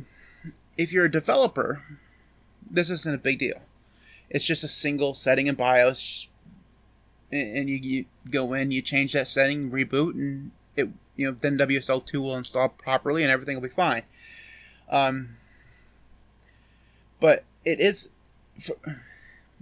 if 0.78 0.94
you're 0.94 1.06
a 1.06 1.12
developer, 1.12 1.82
this 2.70 2.90
isn't 2.90 3.16
a 3.16 3.18
big 3.18 3.40
deal. 3.40 3.62
it's 4.30 4.46
just 4.46 4.63
a 4.63 4.68
single 4.68 5.13
setting 5.13 5.48
in 5.48 5.56
BIOS, 5.56 6.28
and 7.32 7.70
you, 7.70 7.78
you 7.78 8.06
go 8.30 8.54
in, 8.54 8.72
you 8.72 8.82
change 8.82 9.13
that 9.13 9.28
setting, 9.28 9.72
reboot, 9.72 10.13
and 10.13 10.51
it 10.75 10.90
you 11.16 11.28
know 11.28 11.38
then 11.40 11.58
WSL2 11.58 12.13
will 12.16 12.38
install 12.38 12.70
properly, 12.70 13.24
and 13.24 13.32
everything 13.32 13.56
will 13.56 13.62
be 13.62 13.70
fine. 13.70 14.04
Um, 14.90 15.38
but 17.20 17.44
it 17.63 17.80
is 17.80 18.10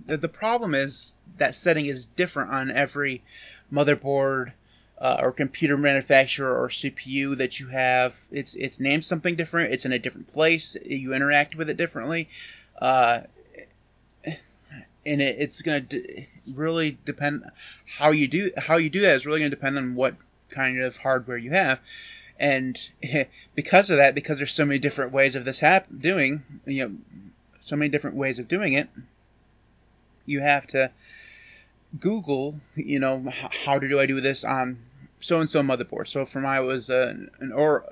the, 0.06 0.18
the 0.18 0.30
problem 0.30 0.74
is 0.74 1.13
that 1.38 1.56
setting 1.56 1.86
is 1.86 2.06
different 2.06 2.51
on 2.51 2.72
every 2.72 3.24
motherboard 3.72 4.54
uh, 5.00 5.18
or 5.22 5.32
computer 5.32 5.77
manufacturer 5.77 6.62
or 6.62 6.68
CPU 6.70 7.38
that 7.38 7.60
you 7.60 7.68
have. 7.68 8.20
It's 8.32 8.56
it's 8.56 8.79
named 8.79 9.06
something 9.06 9.36
different. 9.36 9.74
It's 9.74 9.86
in 9.86 9.94
a 9.94 10.00
different 10.00 10.27
place. 10.27 10.75
You 10.86 11.13
interact 11.13 11.56
with 11.56 11.70
it 11.70 11.77
differently, 11.77 12.27
uh, 12.82 13.22
and 14.25 15.22
it, 15.22 15.38
it's 15.39 15.62
going 15.62 15.88
to 15.88 16.25
really 16.53 16.98
depend 17.06 17.46
how 17.86 18.12
you 18.12 18.27
do 18.27 18.51
how 18.58 18.77
you 18.77 18.89
do 18.89 19.01
that 19.01 19.15
is 19.15 19.25
really 19.25 19.39
going 19.39 19.51
to 19.51 19.56
depend 19.56 19.77
on 19.77 19.96
what 19.96 20.15
kind 20.50 20.82
of 20.82 20.98
hardware 20.98 21.38
you 21.38 21.51
have. 21.51 21.79
And 22.38 22.79
because 23.56 23.89
of 23.89 23.98
that, 23.98 24.15
because 24.15 24.38
there's 24.38 24.53
so 24.53 24.65
many 24.65 24.79
different 24.79 25.13
ways 25.13 25.36
of 25.36 25.46
this 25.46 25.60
hap- 25.60 25.88
doing, 25.98 26.44
you 26.65 26.88
know, 26.88 26.96
so 27.62 27.75
many 27.75 27.89
different 27.89 28.15
ways 28.18 28.39
of 28.39 28.48
doing 28.48 28.74
it, 28.74 28.89
you 30.25 30.41
have 30.41 30.68
to 30.68 30.91
Google, 32.00 32.60
you 32.75 33.00
know, 33.00 33.32
how 33.32 33.79
do 33.79 34.00
I 34.00 34.06
do 34.06 34.22
this 34.22 34.44
on 34.44 34.77
so 35.20 35.40
and 35.40 35.50
so 35.50 35.62
motherboard. 35.62 36.08
So 36.08 36.26
for 36.26 36.40
mine, 36.40 36.64
it 36.64 36.66
was 36.66 36.90
an, 36.90 37.30
an 37.40 37.52
or 37.52 37.86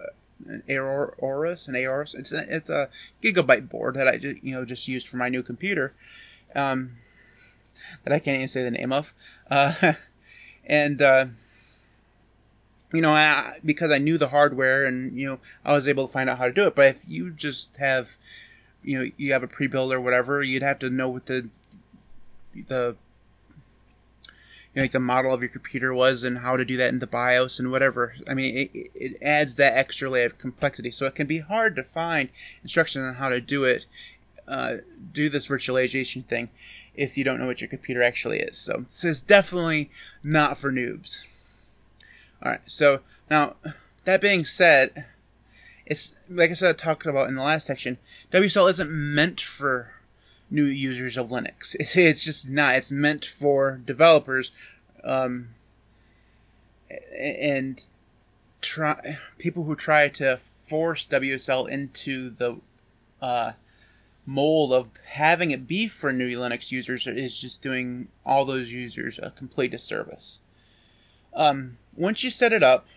an 0.48 0.63
Aorus, 0.69 1.67
an 1.67 1.75
Aorus. 1.75 2.15
It's 2.15 2.31
a, 2.31 2.55
it's 2.55 2.69
a 2.69 2.89
gigabyte 3.22 3.69
board 3.69 3.96
that 3.96 4.07
I 4.07 4.17
just 4.17 4.43
you 4.43 4.53
know 4.53 4.65
just 4.65 4.88
used 4.88 5.07
for 5.07 5.17
my 5.17 5.29
new 5.29 5.43
computer, 5.43 5.93
um, 6.55 6.98
that 8.03 8.13
I 8.13 8.19
can't 8.19 8.38
even 8.38 8.48
say 8.48 8.63
the 8.63 8.72
name 8.72 8.93
of, 8.93 9.13
uh, 9.50 9.93
and 10.65 11.01
uh, 11.01 11.25
you 12.93 13.01
know 13.01 13.13
I, 13.13 13.60
because 13.65 13.91
I 13.91 13.98
knew 13.98 14.17
the 14.17 14.29
hardware 14.29 14.86
and 14.86 15.17
you 15.17 15.27
know 15.27 15.39
I 15.65 15.74
was 15.74 15.88
able 15.88 16.07
to 16.07 16.13
find 16.13 16.29
out 16.29 16.38
how 16.38 16.46
to 16.46 16.53
do 16.53 16.67
it. 16.67 16.75
But 16.75 16.96
if 16.96 16.98
you 17.07 17.31
just 17.31 17.75
have 17.77 18.10
you 18.84 19.00
know 19.00 19.10
you 19.17 19.34
have 19.34 19.43
a 19.43 19.48
pre-build 19.48 19.91
or 19.91 20.00
whatever, 20.00 20.41
you'd 20.41 20.63
have 20.63 20.79
to 20.79 20.89
know 20.89 21.10
what 21.10 21.25
the 21.25 21.50
the 22.67 22.96
know, 24.77 24.84
like 24.84 24.91
the 24.91 25.00
model 25.00 25.34
of 25.34 25.41
your 25.41 25.50
computer 25.50 25.93
was 25.93 26.24
and 26.24 26.38
how 26.38 26.55
to 26.57 26.65
do 26.65 26.77
that 26.77 26.89
in 26.89 27.00
the 27.00 27.07
BIOS 27.07 27.60
and 27.60 27.72
whatever. 27.72 28.15
I 28.27 28.34
mean, 28.34 28.69
it, 28.74 28.91
it 28.93 29.17
adds 29.22 29.55
that 29.57 29.75
extra 29.75 30.10
layer 30.10 30.27
of 30.27 30.38
complexity, 30.38 30.91
so 30.91 31.05
it 31.05 31.15
can 31.15 31.27
be 31.27 31.39
hard 31.39 31.75
to 31.75 31.84
find 31.84 32.29
instructions 32.63 33.03
on 33.03 33.15
how 33.15 33.29
to 33.29 33.41
do 33.41 33.65
it, 33.65 33.86
uh, 34.48 34.77
do 35.12 35.29
this 35.29 35.48
virtualization 35.48 36.25
thing, 36.25 36.50
if 36.96 37.17
you 37.17 37.24
don't 37.24 37.39
know 37.39 37.48
what 37.48 37.62
your 37.62 37.69
computer 37.69 38.03
actually 38.03 38.39
is. 38.39 38.57
So 38.57 38.86
this 38.88 39.03
is 39.03 39.22
definitely 39.22 39.91
not 40.24 40.57
for 40.57 40.72
noobs. 40.72 41.24
All 42.43 42.51
right, 42.51 42.62
so 42.67 43.01
now 43.29 43.55
that 44.05 44.22
being 44.22 44.46
said, 44.46 45.05
it's 45.86 46.13
like 46.29 46.51
I 46.51 46.53
said, 46.53 46.69
I 46.69 46.74
talked 46.74 47.05
about 47.05 47.29
in 47.29 47.36
the 47.36 47.43
last 47.43 47.65
section. 47.65 47.98
WSL 48.31 48.69
isn't 48.72 48.91
meant 48.91 49.41
for 49.41 49.91
new 50.49 50.65
users 50.65 51.17
of 51.17 51.29
Linux. 51.29 51.75
It's, 51.95 52.23
just 52.23 52.49
not. 52.49 52.75
It's 52.75 52.91
meant 52.91 53.25
for 53.25 53.81
developers, 53.85 54.51
um, 55.03 55.49
and 57.19 57.83
try 58.61 59.17
people 59.37 59.63
who 59.63 59.75
try 59.75 60.09
to 60.09 60.37
force 60.37 61.07
WSL 61.07 61.69
into 61.69 62.29
the 62.29 62.57
uh, 63.21 63.51
mold 64.25 64.73
of 64.73 64.89
having 65.05 65.51
it 65.51 65.67
be 65.67 65.87
for 65.87 66.11
new 66.11 66.29
Linux 66.37 66.71
users 66.71 67.07
is 67.07 67.39
just 67.39 67.61
doing 67.61 68.07
all 68.25 68.45
those 68.45 68.71
users 68.71 69.19
a 69.21 69.31
complete 69.31 69.71
disservice. 69.71 70.41
Um, 71.33 71.77
once 71.95 72.23
you 72.23 72.29
set 72.29 72.53
it 72.53 72.63
up, 72.63 72.87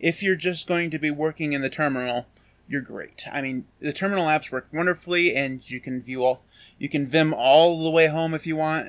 if 0.00 0.22
you're 0.22 0.36
just 0.36 0.66
going 0.66 0.90
to 0.90 0.98
be 0.98 1.10
working 1.10 1.52
in 1.52 1.60
the 1.60 1.70
terminal, 1.70 2.26
you're 2.72 2.80
great. 2.80 3.26
I 3.30 3.42
mean, 3.42 3.66
the 3.80 3.92
terminal 3.92 4.24
apps 4.24 4.50
work 4.50 4.66
wonderfully, 4.72 5.36
and 5.36 5.60
you 5.68 5.78
can 5.78 6.00
view 6.00 6.24
all, 6.24 6.42
you 6.78 6.88
can 6.88 7.06
Vim 7.06 7.34
all 7.34 7.84
the 7.84 7.90
way 7.90 8.06
home 8.06 8.32
if 8.32 8.46
you 8.46 8.56
want. 8.56 8.88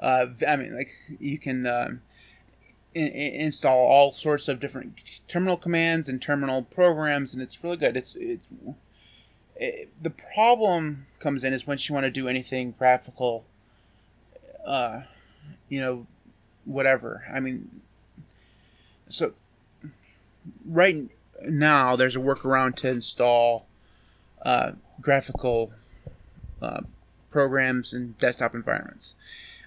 Uh, 0.00 0.26
I 0.48 0.56
mean, 0.56 0.74
like 0.74 0.88
you 1.20 1.38
can 1.38 1.64
uh, 1.64 1.90
in, 2.92 3.06
in 3.06 3.32
install 3.42 3.78
all 3.78 4.12
sorts 4.12 4.48
of 4.48 4.58
different 4.58 4.94
terminal 5.28 5.56
commands 5.56 6.08
and 6.08 6.20
terminal 6.20 6.64
programs, 6.64 7.32
and 7.32 7.40
it's 7.40 7.62
really 7.62 7.76
good. 7.76 7.96
It's 7.96 8.16
it, 8.16 8.40
it, 9.54 9.88
the 10.02 10.10
problem 10.10 11.06
comes 11.20 11.44
in 11.44 11.52
is 11.52 11.64
once 11.64 11.88
you 11.88 11.94
want 11.94 12.06
to 12.06 12.10
do 12.10 12.26
anything 12.26 12.74
graphical, 12.76 13.44
uh, 14.66 15.02
you 15.68 15.80
know, 15.80 16.04
whatever. 16.64 17.22
I 17.32 17.38
mean, 17.38 17.80
so 19.08 19.34
right 20.66 21.08
now 21.44 21.96
there's 21.96 22.16
a 22.16 22.20
workaround 22.20 22.76
to 22.76 22.88
install 22.88 23.66
uh, 24.42 24.72
graphical 25.00 25.72
uh, 26.62 26.80
programs 27.30 27.92
and 27.92 28.16
desktop 28.18 28.54
environments. 28.54 29.14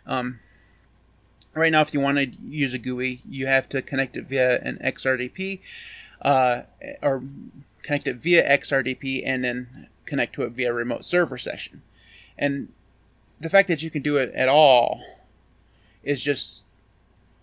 Um, 0.06 0.40
right 1.54 1.72
now, 1.72 1.82
if 1.82 1.94
you 1.94 2.00
want 2.00 2.18
to 2.18 2.26
use 2.26 2.74
a 2.74 2.78
GUI, 2.78 3.22
you 3.28 3.48
have 3.48 3.70
to 3.70 3.82
connect 3.82 4.18
it 4.18 4.26
via 4.26 4.60
an 4.60 4.80
XRDP, 4.84 5.60
uh, 6.22 6.62
or 7.02 7.24
connect 7.82 8.08
it 8.08 8.18
via 8.18 8.48
XRDP 8.48 9.24
and 9.26 9.44
then 9.44 9.88
connect 10.06 10.36
to 10.36 10.44
it 10.44 10.52
via 10.52 10.74
remote 10.74 11.06
server 11.06 11.38
session. 11.38 11.82
And 12.38 12.70
the 13.40 13.50
fact 13.50 13.68
that 13.68 13.84
you 13.84 13.90
can 13.90 14.02
do 14.02 14.18
it 14.18 14.34
at 14.34 14.50
all 14.50 15.02
is 16.04 16.22
just, 16.22 16.64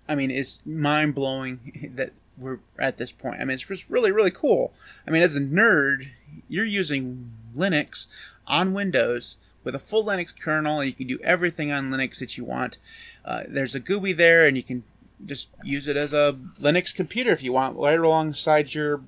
I 0.09 0.15
mean, 0.15 0.31
it's 0.31 0.65
mind 0.67 1.15
blowing 1.15 1.93
that 1.97 2.13
we're 2.41 2.59
at 2.79 2.97
this 2.97 3.13
point. 3.13 3.41
I 3.41 3.45
mean, 3.45 3.55
it's 3.55 3.65
just 3.65 3.89
really, 3.89 4.13
really 4.13 4.31
cool. 4.31 4.73
I 5.07 5.11
mean, 5.11 5.23
as 5.23 5.37
a 5.37 5.41
nerd, 5.41 6.09
you're 6.49 6.65
using 6.65 7.31
Linux 7.57 8.07
on 8.47 8.73
Windows 8.73 9.37
with 9.63 9.75
a 9.75 9.79
full 9.79 10.05
Linux 10.05 10.35
kernel, 10.39 10.81
and 10.81 10.89
you 10.89 10.95
can 10.95 11.07
do 11.07 11.19
everything 11.23 11.71
on 11.71 11.91
Linux 11.91 12.21
that 12.21 12.37
you 12.37 12.45
want. 12.45 12.79
Uh, 13.25 13.45
there's 13.47 13.75
a 13.75 13.81
GUI 13.81 14.13
there, 14.13 14.47
and 14.47 14.57
you 14.57 14.63
can 14.63 14.83
just 15.27 15.49
use 15.63 15.87
it 15.87 15.97
as 15.97 16.13
a 16.13 16.39
Linux 16.61 16.95
computer 16.95 17.31
if 17.31 17.43
you 17.43 17.53
want, 17.53 17.77
right 17.77 17.99
alongside 17.99 18.73
your 18.73 19.03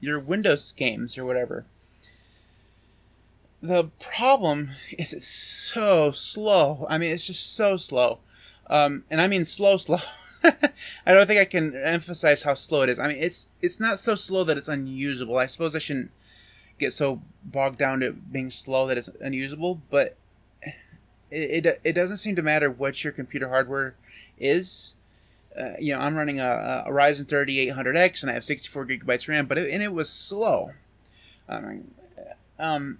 your 0.00 0.20
Windows 0.20 0.72
games 0.72 1.18
or 1.18 1.24
whatever. 1.24 1.64
The 3.62 3.84
problem 3.98 4.70
is 4.90 5.12
it's 5.12 5.26
so 5.26 6.12
slow. 6.12 6.86
I 6.88 6.98
mean, 6.98 7.12
it's 7.12 7.26
just 7.26 7.54
so 7.54 7.76
slow, 7.76 8.18
um, 8.68 9.04
and 9.10 9.20
I 9.20 9.28
mean 9.28 9.44
slow, 9.44 9.76
slow. 9.76 9.98
I 11.06 11.12
don't 11.12 11.26
think 11.26 11.40
I 11.40 11.44
can 11.44 11.74
emphasize 11.74 12.42
how 12.42 12.54
slow 12.54 12.82
it 12.82 12.90
is. 12.90 12.98
I 12.98 13.08
mean, 13.08 13.18
it's 13.18 13.48
it's 13.60 13.80
not 13.80 13.98
so 13.98 14.14
slow 14.14 14.44
that 14.44 14.58
it's 14.58 14.68
unusable. 14.68 15.36
I 15.36 15.46
suppose 15.46 15.74
I 15.74 15.78
shouldn't 15.78 16.10
get 16.78 16.92
so 16.92 17.20
bogged 17.44 17.78
down 17.78 18.00
to 18.00 18.12
being 18.12 18.50
slow 18.50 18.86
that 18.86 18.98
it's 18.98 19.08
unusable, 19.20 19.80
but 19.90 20.16
it, 21.30 21.66
it, 21.66 21.80
it 21.84 21.92
doesn't 21.92 22.18
seem 22.18 22.36
to 22.36 22.42
matter 22.42 22.70
what 22.70 23.02
your 23.02 23.12
computer 23.12 23.48
hardware 23.48 23.94
is. 24.38 24.94
Uh, 25.58 25.74
you 25.80 25.92
know, 25.92 26.00
I'm 26.00 26.16
running 26.16 26.40
a, 26.40 26.84
a 26.86 26.90
Ryzen 26.90 27.24
3800X 27.24 28.22
and 28.22 28.30
I 28.30 28.34
have 28.34 28.44
64 28.44 28.86
gigabytes 28.86 29.28
RAM, 29.28 29.46
but 29.46 29.58
it, 29.58 29.72
and 29.72 29.82
it 29.82 29.92
was 29.92 30.08
slow. 30.08 30.70
Um, 31.48 31.90
um, 32.58 32.98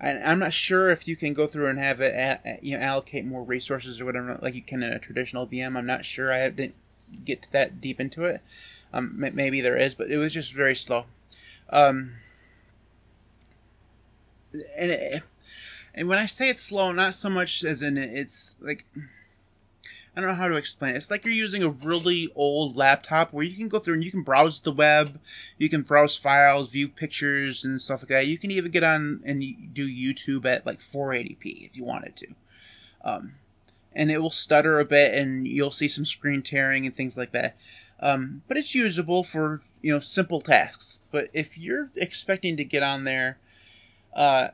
I'm 0.00 0.40
not 0.40 0.52
sure 0.52 0.90
if 0.90 1.06
you 1.06 1.14
can 1.14 1.32
go 1.32 1.46
through 1.46 1.68
and 1.68 1.78
have 1.78 2.00
it, 2.00 2.60
you 2.62 2.76
know, 2.76 2.82
allocate 2.82 3.24
more 3.24 3.44
resources 3.44 4.00
or 4.00 4.04
whatever, 4.04 4.36
like 4.42 4.54
you 4.54 4.62
can 4.62 4.82
in 4.82 4.92
a 4.92 4.98
traditional 4.98 5.46
VM. 5.46 5.76
I'm 5.76 5.86
not 5.86 6.04
sure. 6.04 6.32
I 6.32 6.48
didn't 6.50 6.74
get 7.24 7.46
that 7.52 7.80
deep 7.80 8.00
into 8.00 8.24
it. 8.24 8.40
Um, 8.92 9.14
maybe 9.16 9.60
there 9.60 9.76
is, 9.76 9.94
but 9.94 10.10
it 10.10 10.16
was 10.16 10.34
just 10.34 10.52
very 10.52 10.74
slow. 10.74 11.04
Um, 11.70 12.14
and 14.76 14.90
it, 14.90 15.22
and 15.94 16.08
when 16.08 16.18
I 16.18 16.26
say 16.26 16.48
it's 16.48 16.62
slow, 16.62 16.92
not 16.92 17.14
so 17.14 17.30
much 17.30 17.64
as 17.64 17.82
in 17.82 17.96
it's 17.96 18.56
like 18.60 18.84
I 20.14 20.20
don't 20.20 20.28
know 20.28 20.36
how 20.36 20.48
to 20.48 20.56
explain 20.56 20.94
it. 20.94 20.98
It's 20.98 21.10
like 21.10 21.24
you're 21.24 21.32
using 21.32 21.62
a 21.62 21.70
really 21.70 22.30
old 22.34 22.76
laptop 22.76 23.32
where 23.32 23.44
you 23.44 23.56
can 23.56 23.68
go 23.68 23.78
through 23.78 23.94
and 23.94 24.04
you 24.04 24.10
can 24.10 24.22
browse 24.22 24.60
the 24.60 24.72
web, 24.72 25.18
you 25.56 25.70
can 25.70 25.82
browse 25.82 26.16
files, 26.16 26.68
view 26.68 26.88
pictures 26.88 27.64
and 27.64 27.80
stuff 27.80 28.02
like 28.02 28.08
that. 28.08 28.26
You 28.26 28.36
can 28.36 28.50
even 28.50 28.70
get 28.70 28.84
on 28.84 29.22
and 29.24 29.40
do 29.72 29.88
YouTube 29.88 30.44
at 30.44 30.66
like 30.66 30.80
480p 30.80 31.66
if 31.66 31.76
you 31.76 31.84
wanted 31.84 32.16
to. 32.16 32.26
Um, 33.04 33.34
and 33.94 34.10
it 34.10 34.18
will 34.18 34.30
stutter 34.30 34.80
a 34.80 34.84
bit 34.84 35.14
and 35.14 35.48
you'll 35.48 35.70
see 35.70 35.88
some 35.88 36.04
screen 36.04 36.42
tearing 36.42 36.84
and 36.84 36.94
things 36.94 37.16
like 37.16 37.32
that. 37.32 37.56
Um, 38.00 38.42
but 38.48 38.58
it's 38.58 38.74
usable 38.74 39.24
for 39.24 39.62
you 39.80 39.92
know 39.92 40.00
simple 40.00 40.42
tasks. 40.42 41.00
But 41.10 41.30
if 41.32 41.56
you're 41.56 41.88
expecting 41.96 42.58
to 42.58 42.64
get 42.64 42.82
on 42.82 43.04
there 43.04 43.38
uh, 44.12 44.48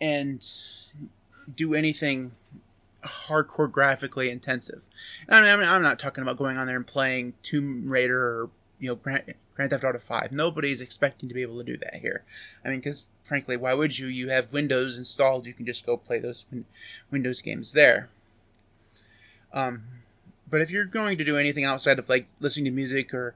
and 0.00 0.46
do 1.54 1.74
anything 1.74 2.32
hardcore 3.04 3.70
graphically 3.70 4.30
intensive, 4.30 4.82
I 5.28 5.40
mean, 5.40 5.66
I'm 5.66 5.82
not 5.82 5.98
talking 5.98 6.22
about 6.22 6.36
going 6.36 6.56
on 6.56 6.66
there 6.66 6.76
and 6.76 6.86
playing 6.86 7.34
Tomb 7.42 7.88
Raider 7.88 8.20
or 8.20 8.50
you 8.78 8.88
know 8.88 8.94
Grand, 8.96 9.34
Grand 9.54 9.70
Theft 9.70 9.84
Auto 9.84 9.98
5. 9.98 10.32
Nobody's 10.32 10.80
expecting 10.80 11.28
to 11.28 11.34
be 11.34 11.42
able 11.42 11.58
to 11.58 11.64
do 11.64 11.76
that 11.78 11.94
here. 11.96 12.24
I 12.64 12.70
mean, 12.70 12.78
because 12.80 13.04
frankly, 13.22 13.56
why 13.56 13.74
would 13.74 13.96
you? 13.96 14.06
You 14.08 14.30
have 14.30 14.52
Windows 14.52 14.98
installed. 14.98 15.46
You 15.46 15.54
can 15.54 15.66
just 15.66 15.86
go 15.86 15.96
play 15.96 16.18
those 16.18 16.46
win- 16.50 16.66
Windows 17.10 17.42
games 17.42 17.72
there. 17.72 18.08
Um, 19.52 19.82
but 20.48 20.60
if 20.60 20.70
you're 20.70 20.84
going 20.84 21.18
to 21.18 21.24
do 21.24 21.36
anything 21.36 21.64
outside 21.64 21.98
of 21.98 22.08
like 22.08 22.26
listening 22.40 22.66
to 22.66 22.70
music 22.70 23.14
or 23.14 23.34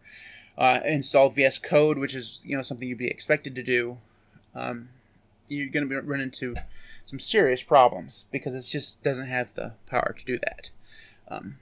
uh, 0.59 0.80
install 0.85 1.30
VS 1.30 1.59
Code, 1.59 1.99
which 1.99 2.14
is 2.14 2.42
you 2.44 2.56
know 2.56 2.62
something 2.62 2.88
you'd 2.88 2.99
be 2.99 3.09
expected 3.09 3.56
to 3.56 3.62
do, 3.62 3.99
um, 4.54 4.88
you're 5.49 5.68
going 5.68 5.88
to 5.88 6.00
run 6.00 6.21
into 6.21 6.54
some 7.06 7.20
serious 7.20 7.62
problems 7.62 8.26
because 8.30 8.54
it 8.54 8.68
just 8.70 9.02
doesn't 9.02 9.26
have 9.26 9.49
the 9.54 9.73
power 9.87 10.14
to 10.18 10.25
do 10.25 10.38
that. 10.38 10.70
Um, 11.28 11.58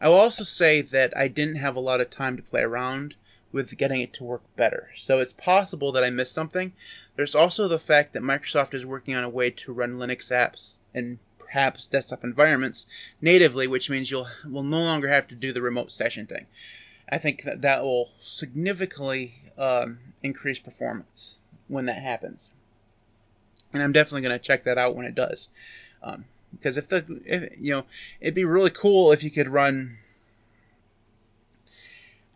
I 0.00 0.08
will 0.08 0.16
also 0.16 0.44
say 0.44 0.80
that 0.82 1.16
I 1.16 1.28
didn't 1.28 1.56
have 1.56 1.76
a 1.76 1.80
lot 1.80 2.00
of 2.00 2.10
time 2.10 2.36
to 2.36 2.42
play 2.42 2.62
around 2.62 3.16
with 3.50 3.76
getting 3.76 4.00
it 4.00 4.12
to 4.14 4.24
work 4.24 4.42
better. 4.56 4.90
So 4.94 5.20
it's 5.20 5.32
possible 5.32 5.92
that 5.92 6.04
I 6.04 6.10
missed 6.10 6.32
something. 6.32 6.72
There's 7.16 7.34
also 7.34 7.66
the 7.66 7.78
fact 7.78 8.12
that 8.12 8.22
Microsoft 8.22 8.74
is 8.74 8.86
working 8.86 9.14
on 9.14 9.24
a 9.24 9.28
way 9.28 9.50
to 9.50 9.72
run 9.72 9.94
Linux 9.94 10.30
apps 10.30 10.78
and 10.94 11.18
perhaps 11.38 11.88
desktop 11.88 12.24
environments 12.24 12.86
natively, 13.20 13.66
which 13.66 13.88
means 13.88 14.10
you'll 14.10 14.28
will 14.44 14.62
no 14.62 14.80
longer 14.80 15.08
have 15.08 15.26
to 15.28 15.34
do 15.34 15.52
the 15.52 15.62
remote 15.62 15.90
session 15.90 16.26
thing. 16.26 16.46
I 17.08 17.18
think 17.18 17.42
that 17.44 17.62
that 17.62 17.82
will 17.82 18.10
significantly 18.20 19.34
um, 19.56 19.98
increase 20.22 20.58
performance 20.58 21.38
when 21.66 21.86
that 21.86 22.02
happens, 22.02 22.50
and 23.72 23.82
I'm 23.82 23.92
definitely 23.92 24.22
going 24.22 24.38
to 24.38 24.44
check 24.44 24.64
that 24.64 24.78
out 24.78 24.96
when 24.96 25.06
it 25.06 25.14
does. 25.14 25.48
Um, 26.02 26.24
because 26.52 26.76
if 26.76 26.88
the 26.88 27.04
if, 27.24 27.58
you 27.60 27.72
know 27.72 27.84
it'd 28.20 28.34
be 28.34 28.44
really 28.44 28.70
cool 28.70 29.12
if 29.12 29.22
you 29.22 29.30
could 29.30 29.48
run 29.48 29.98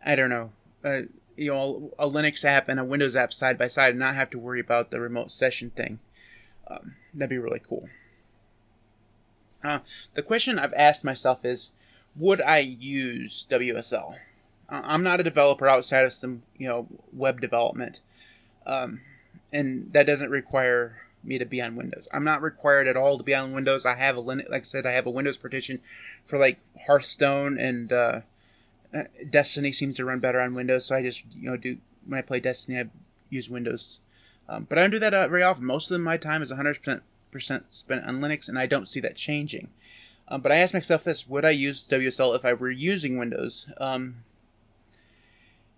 I 0.05 0.15
don't 0.15 0.29
know 0.29 0.51
uh, 0.83 1.01
you 1.35 1.51
know 1.51 1.91
a 1.97 2.09
Linux 2.09 2.45
app 2.45 2.69
and 2.69 2.79
a 2.79 2.83
Windows 2.83 3.15
app 3.15 3.33
side 3.33 3.57
by 3.57 3.67
side 3.67 3.91
and 3.91 3.99
not 3.99 4.15
have 4.15 4.29
to 4.31 4.39
worry 4.39 4.59
about 4.59 4.91
the 4.91 4.99
remote 4.99 5.31
session 5.31 5.69
thing. 5.69 5.99
Um, 6.67 6.95
that'd 7.13 7.29
be 7.29 7.37
really 7.37 7.61
cool. 7.67 7.89
Uh, 9.63 9.79
the 10.13 10.21
question 10.21 10.59
I've 10.59 10.73
asked 10.73 11.03
myself 11.03 11.45
is, 11.45 11.71
would 12.19 12.41
I 12.41 12.59
use 12.59 13.45
WSL? 13.49 14.15
I'm 14.69 15.03
not 15.03 15.19
a 15.19 15.23
developer 15.23 15.67
outside 15.67 16.05
of 16.05 16.13
some 16.13 16.43
you 16.57 16.67
know 16.67 16.87
web 17.13 17.41
development, 17.41 18.01
um, 18.65 19.01
and 19.51 19.91
that 19.93 20.05
doesn't 20.05 20.29
require 20.29 20.97
me 21.23 21.39
to 21.39 21.45
be 21.45 21.61
on 21.61 21.75
Windows. 21.75 22.07
I'm 22.11 22.23
not 22.23 22.41
required 22.41 22.87
at 22.87 22.97
all 22.97 23.17
to 23.17 23.23
be 23.23 23.33
on 23.33 23.53
Windows. 23.53 23.85
I 23.85 23.95
have 23.95 24.17
a 24.17 24.21
Linux, 24.21 24.49
like 24.49 24.63
I 24.63 24.65
said, 24.65 24.85
I 24.85 24.91
have 24.91 25.05
a 25.05 25.11
Windows 25.11 25.37
partition 25.37 25.79
for 26.25 26.37
like 26.37 26.59
Hearthstone 26.85 27.57
and 27.57 27.91
uh, 27.91 28.21
Destiny 29.29 29.71
seems 29.71 29.95
to 29.95 30.05
run 30.05 30.19
better 30.19 30.39
on 30.39 30.53
Windows. 30.53 30.85
So 30.85 30.95
I 30.95 31.01
just 31.01 31.23
you 31.33 31.49
know 31.49 31.57
do 31.57 31.77
when 32.05 32.19
I 32.19 32.21
play 32.21 32.39
Destiny, 32.39 32.79
I 32.79 32.85
use 33.29 33.49
Windows. 33.49 33.99
Um, 34.47 34.65
but 34.67 34.77
I 34.77 34.81
don't 34.81 34.91
do 34.91 34.99
that 34.99 35.13
uh, 35.13 35.27
very 35.27 35.43
often. 35.43 35.65
Most 35.65 35.89
of 35.89 35.99
my 36.01 36.17
time 36.17 36.43
is 36.43 36.51
100% 36.51 37.01
spent 37.69 38.05
on 38.05 38.19
Linux, 38.19 38.49
and 38.49 38.59
I 38.59 38.65
don't 38.65 38.89
see 38.89 38.99
that 38.99 39.15
changing. 39.15 39.69
Um, 40.27 40.41
but 40.41 40.51
I 40.51 40.57
asked 40.57 40.73
myself 40.73 41.03
this: 41.03 41.27
Would 41.27 41.45
I 41.45 41.51
use 41.51 41.87
WSL 41.87 42.35
if 42.35 42.45
I 42.45 42.53
were 42.53 42.69
using 42.69 43.17
Windows? 43.17 43.67
Um, 43.77 44.23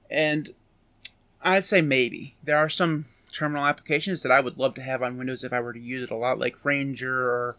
and 0.10 0.54
I'd 1.42 1.66
say 1.66 1.82
maybe. 1.82 2.36
There 2.44 2.58
are 2.58 2.70
some 2.70 3.06
terminal 3.36 3.66
applications 3.66 4.24
that 4.24 4.32
I 4.32 4.40
would 4.40 4.58
love 4.58 4.76
to 4.76 4.82
have 4.82 5.04
on 5.04 5.18
Windows 5.18 5.44
if 5.44 5.52
I 5.52 5.60
were 5.60 5.74
to 5.74 5.80
use 5.80 6.04
it 6.04 6.12
a 6.12 6.16
lot, 6.16 6.40
like 6.40 6.64
Ranger 6.64 7.14
or 7.14 7.58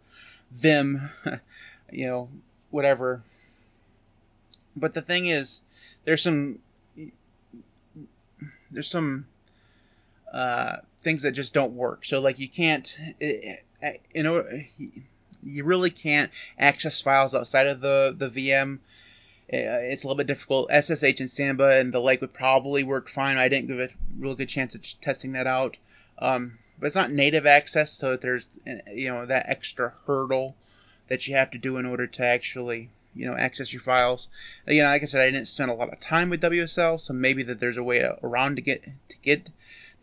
Vim, 0.50 1.10
you 1.92 2.06
know, 2.06 2.28
whatever. 2.70 3.22
But 4.74 4.94
the 4.94 5.02
thing 5.02 5.26
is, 5.26 5.60
there's 6.04 6.22
some 6.22 6.60
there's 8.70 8.88
some 8.88 9.26
uh, 10.32 10.78
things 11.02 11.22
that 11.22 11.32
just 11.32 11.54
don't 11.54 11.74
work. 11.74 12.04
So 12.04 12.20
like 12.20 12.38
you 12.38 12.48
can't, 12.48 12.98
you 13.20 14.22
know, 14.22 14.44
you 15.42 15.64
really 15.64 15.90
can't 15.90 16.30
access 16.58 17.00
files 17.00 17.34
outside 17.34 17.66
of 17.66 17.80
the 17.80 18.14
the 18.16 18.30
VM. 18.30 18.80
Uh, 19.52 19.78
it's 19.82 20.02
a 20.02 20.06
little 20.06 20.16
bit 20.16 20.26
difficult. 20.26 20.70
SSH 20.72 21.20
and 21.20 21.30
Samba 21.30 21.78
and 21.78 21.92
the 21.92 22.00
like 22.00 22.20
would 22.20 22.34
probably 22.34 22.82
work 22.82 23.08
fine. 23.08 23.36
I 23.36 23.48
didn't 23.48 23.68
give 23.68 23.78
a 23.78 23.88
real 24.18 24.34
good 24.34 24.48
chance 24.48 24.74
of 24.74 24.84
testing 25.00 25.32
that 25.32 25.46
out. 25.46 25.76
Um, 26.18 26.58
but 26.78 26.86
it's 26.86 26.96
not 26.96 27.10
native 27.10 27.46
access, 27.46 27.92
so 27.92 28.16
there's 28.16 28.48
you 28.92 29.08
know 29.08 29.24
that 29.26 29.48
extra 29.48 29.94
hurdle 30.06 30.56
that 31.08 31.26
you 31.26 31.36
have 31.36 31.52
to 31.52 31.58
do 31.58 31.76
in 31.76 31.86
order 31.86 32.06
to 32.06 32.24
actually 32.24 32.90
you 33.14 33.26
know 33.26 33.36
access 33.36 33.72
your 33.72 33.80
files. 33.80 34.28
You 34.66 34.82
know, 34.82 34.88
like 34.88 35.02
I 35.02 35.06
said, 35.06 35.22
I 35.22 35.30
didn't 35.30 35.46
spend 35.46 35.70
a 35.70 35.74
lot 35.74 35.92
of 35.92 36.00
time 36.00 36.28
with 36.28 36.42
WSL, 36.42 37.00
so 37.00 37.12
maybe 37.12 37.44
that 37.44 37.60
there's 37.60 37.76
a 37.76 37.82
way 37.82 38.08
around 38.22 38.56
to 38.56 38.62
get 38.62 38.82
to 38.82 39.16
get 39.22 39.48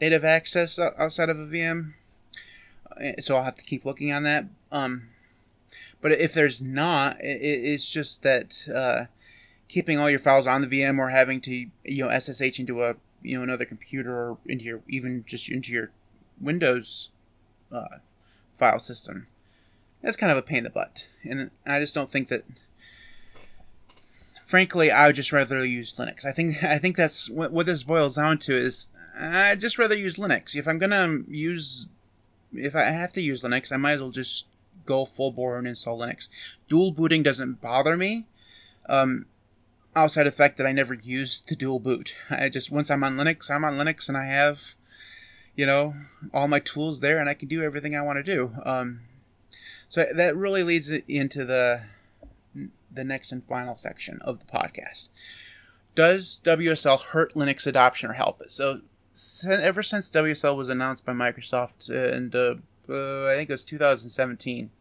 native 0.01 0.25
access 0.25 0.79
outside 0.79 1.29
of 1.29 1.39
a 1.39 1.45
VM. 1.45 1.93
Uh, 2.89 3.21
so 3.21 3.35
I'll 3.35 3.43
have 3.43 3.57
to 3.57 3.63
keep 3.63 3.85
looking 3.85 4.11
on 4.11 4.23
that. 4.23 4.45
Um, 4.71 5.09
but 6.01 6.11
if 6.13 6.33
there's 6.33 6.61
not, 6.61 7.21
it, 7.21 7.41
it's 7.41 7.85
just 7.85 8.23
that 8.23 8.67
uh, 8.73 9.05
keeping 9.67 9.99
all 9.99 10.09
your 10.09 10.19
files 10.19 10.47
on 10.47 10.61
the 10.61 10.67
VM 10.67 10.99
or 10.99 11.09
having 11.09 11.41
to 11.41 11.51
you 11.83 12.03
know 12.03 12.19
SSH 12.19 12.59
into 12.59 12.83
a 12.83 12.95
you 13.21 13.37
know 13.37 13.43
another 13.43 13.65
computer 13.65 14.11
or 14.11 14.37
into 14.45 14.65
your 14.65 14.81
even 14.87 15.23
just 15.27 15.49
into 15.49 15.71
your 15.71 15.91
Windows 16.39 17.09
uh, 17.71 17.97
file 18.59 18.79
system. 18.79 19.27
That's 20.01 20.17
kind 20.17 20.31
of 20.31 20.37
a 20.37 20.41
pain 20.41 20.59
in 20.59 20.63
the 20.65 20.69
butt, 20.69 21.07
and 21.23 21.49
I 21.65 21.79
just 21.79 21.95
don't 21.95 22.11
think 22.11 22.29
that. 22.29 22.43
Frankly, 24.45 24.91
I 24.91 25.07
would 25.07 25.15
just 25.15 25.31
rather 25.31 25.65
use 25.65 25.93
Linux. 25.93 26.25
I 26.25 26.31
think 26.31 26.63
I 26.63 26.77
think 26.77 26.95
that's 26.95 27.29
what, 27.29 27.51
what 27.51 27.65
this 27.65 27.83
boils 27.83 28.15
down 28.15 28.37
to 28.39 28.55
is 28.55 28.87
I'd 29.17 29.61
just 29.61 29.77
rather 29.77 29.95
use 29.95 30.17
Linux. 30.17 30.55
If 30.55 30.67
I'm 30.67 30.79
gonna 30.79 31.19
use, 31.27 31.87
if 32.53 32.75
I 32.75 32.83
have 32.83 33.13
to 33.13 33.21
use 33.21 33.41
Linux, 33.41 33.71
I 33.71 33.77
might 33.77 33.93
as 33.93 34.01
well 34.01 34.11
just 34.11 34.45
go 34.85 35.05
full 35.05 35.31
bore 35.31 35.57
and 35.57 35.67
install 35.67 35.97
Linux. 35.97 36.27
Dual 36.67 36.91
booting 36.91 37.23
doesn't 37.23 37.61
bother 37.61 37.95
me. 37.95 38.25
Um, 38.89 39.25
outside 39.95 40.27
of 40.27 40.33
the 40.33 40.37
fact 40.37 40.57
that 40.57 40.67
I 40.67 40.71
never 40.71 40.93
used 40.93 41.47
the 41.47 41.55
dual 41.55 41.79
boot. 41.79 42.15
I 42.29 42.49
just 42.49 42.71
once 42.71 42.89
I'm 42.89 43.03
on 43.03 43.17
Linux, 43.17 43.49
I'm 43.49 43.65
on 43.65 43.73
Linux, 43.73 44.07
and 44.07 44.17
I 44.17 44.25
have, 44.25 44.61
you 45.55 45.65
know, 45.65 45.95
all 46.33 46.47
my 46.47 46.59
tools 46.59 46.99
there, 46.99 47.19
and 47.19 47.29
I 47.29 47.33
can 47.33 47.47
do 47.47 47.63
everything 47.63 47.95
I 47.95 48.01
want 48.01 48.17
to 48.17 48.23
do. 48.23 48.51
Um, 48.63 49.01
so 49.89 50.05
that 50.15 50.35
really 50.35 50.63
leads 50.63 50.89
into 50.89 51.45
the 51.45 51.81
the 52.91 53.03
next 53.03 53.31
and 53.31 53.43
final 53.45 53.77
section 53.77 54.19
of 54.21 54.39
the 54.39 54.45
podcast. 54.45 55.09
Does 55.95 56.39
WSL 56.43 57.01
hurt 57.01 57.33
Linux 57.35 57.67
adoption 57.67 58.09
or 58.09 58.13
help 58.13 58.41
it? 58.41 58.51
So 58.51 58.81
ever 59.47 59.83
since 59.83 60.09
WSL 60.09 60.57
was 60.57 60.69
announced 60.69 61.05
by 61.05 61.13
Microsoft, 61.13 61.89
and 61.89 62.33
uh, 62.35 62.55
uh, 62.89 63.27
I 63.27 63.35
think 63.35 63.49
it 63.49 63.53
was 63.53 63.65
2017, 63.65 64.71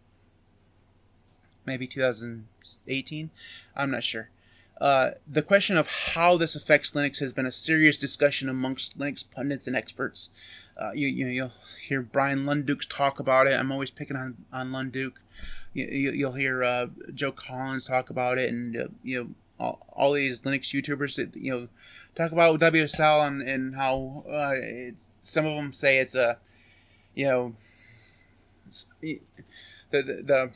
maybe 1.67 1.87
2018, 1.87 3.31
I'm 3.77 3.91
not 3.91 4.05
sure. 4.05 4.31
Uh, 4.83 5.13
the 5.29 5.43
question 5.43 5.77
of 5.77 5.87
how 5.87 6.37
this 6.39 6.57
affects 6.57 6.91
Linux 6.91 7.21
has 7.21 7.33
been 7.33 7.47
a 7.47 7.53
serious 7.53 7.99
discussion 7.99 8.49
amongst 8.49 8.99
Linux 8.99 9.23
pundits 9.31 9.69
and 9.69 9.77
experts. 9.77 10.29
Uh, 10.77 10.91
you, 10.93 11.07
you 11.07 11.29
you'll 11.29 11.53
hear 11.81 12.03
Bryan 12.03 12.41
Lunduke 12.47 12.85
talk 12.89 13.21
about 13.21 13.47
it. 13.47 13.53
I'm 13.53 13.71
always 13.71 13.91
picking 13.91 14.17
on 14.17 14.37
on 14.53 14.71
Lunduke. 14.71 15.19
You, 15.73 16.27
will 16.27 16.33
hear 16.33 16.65
uh, 16.65 16.89
Joe 17.15 17.31
Collins 17.31 17.87
talk 17.87 18.11
about 18.11 18.39
it, 18.39 18.53
and 18.53 18.77
uh, 18.77 18.89
you 19.05 19.23
know 19.23 19.31
all, 19.61 19.87
all, 19.93 20.13
these 20.15 20.41
Linux 20.41 20.75
YouTubers 20.75 21.15
that 21.15 21.37
you 21.37 21.53
know 21.53 21.69
talk 22.17 22.33
about 22.33 22.59
WSL 22.59 23.29
and, 23.29 23.43
and 23.43 23.77
how 23.77 24.25
uh, 24.29 24.55
it, 24.55 24.97
some 25.23 25.47
of 25.47 25.55
them 25.55 25.73
say 25.73 25.99
it's 25.99 26.17
a 26.17 26.39
you 27.15 27.27
know 27.27 27.55
the 29.01 29.21
the, 29.93 30.03
the 30.03 30.51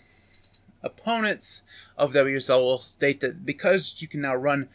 opponents 0.83 1.63
of 1.97 2.13
WSL 2.13 2.61
will 2.61 2.81
state 2.81 3.21
that 3.21 3.45
because 3.45 3.97
you 3.99 4.09
can 4.09 4.21
now 4.21 4.35
run 4.35 4.69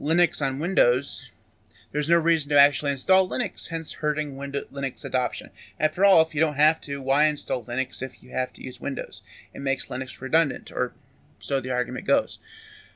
Linux 0.00 0.40
on 0.40 0.58
Windows, 0.58 1.30
there's 1.90 2.08
no 2.08 2.18
reason 2.18 2.50
to 2.50 2.58
actually 2.60 2.92
install 2.92 3.28
Linux, 3.28 3.68
hence 3.68 3.92
hurting 3.92 4.36
Windows, 4.36 4.66
Linux 4.72 5.04
adoption. 5.04 5.50
After 5.80 6.04
all, 6.04 6.20
if 6.20 6.34
you 6.34 6.40
don't 6.40 6.54
have 6.54 6.80
to, 6.82 7.00
why 7.00 7.24
install 7.24 7.64
Linux 7.64 8.02
if 8.02 8.22
you 8.22 8.30
have 8.30 8.52
to 8.52 8.62
use 8.62 8.80
Windows? 8.80 9.22
It 9.54 9.60
makes 9.60 9.86
Linux 9.86 10.20
redundant, 10.20 10.70
or 10.70 10.92
so 11.40 11.60
the 11.60 11.70
argument 11.70 12.06
goes. 12.06 12.38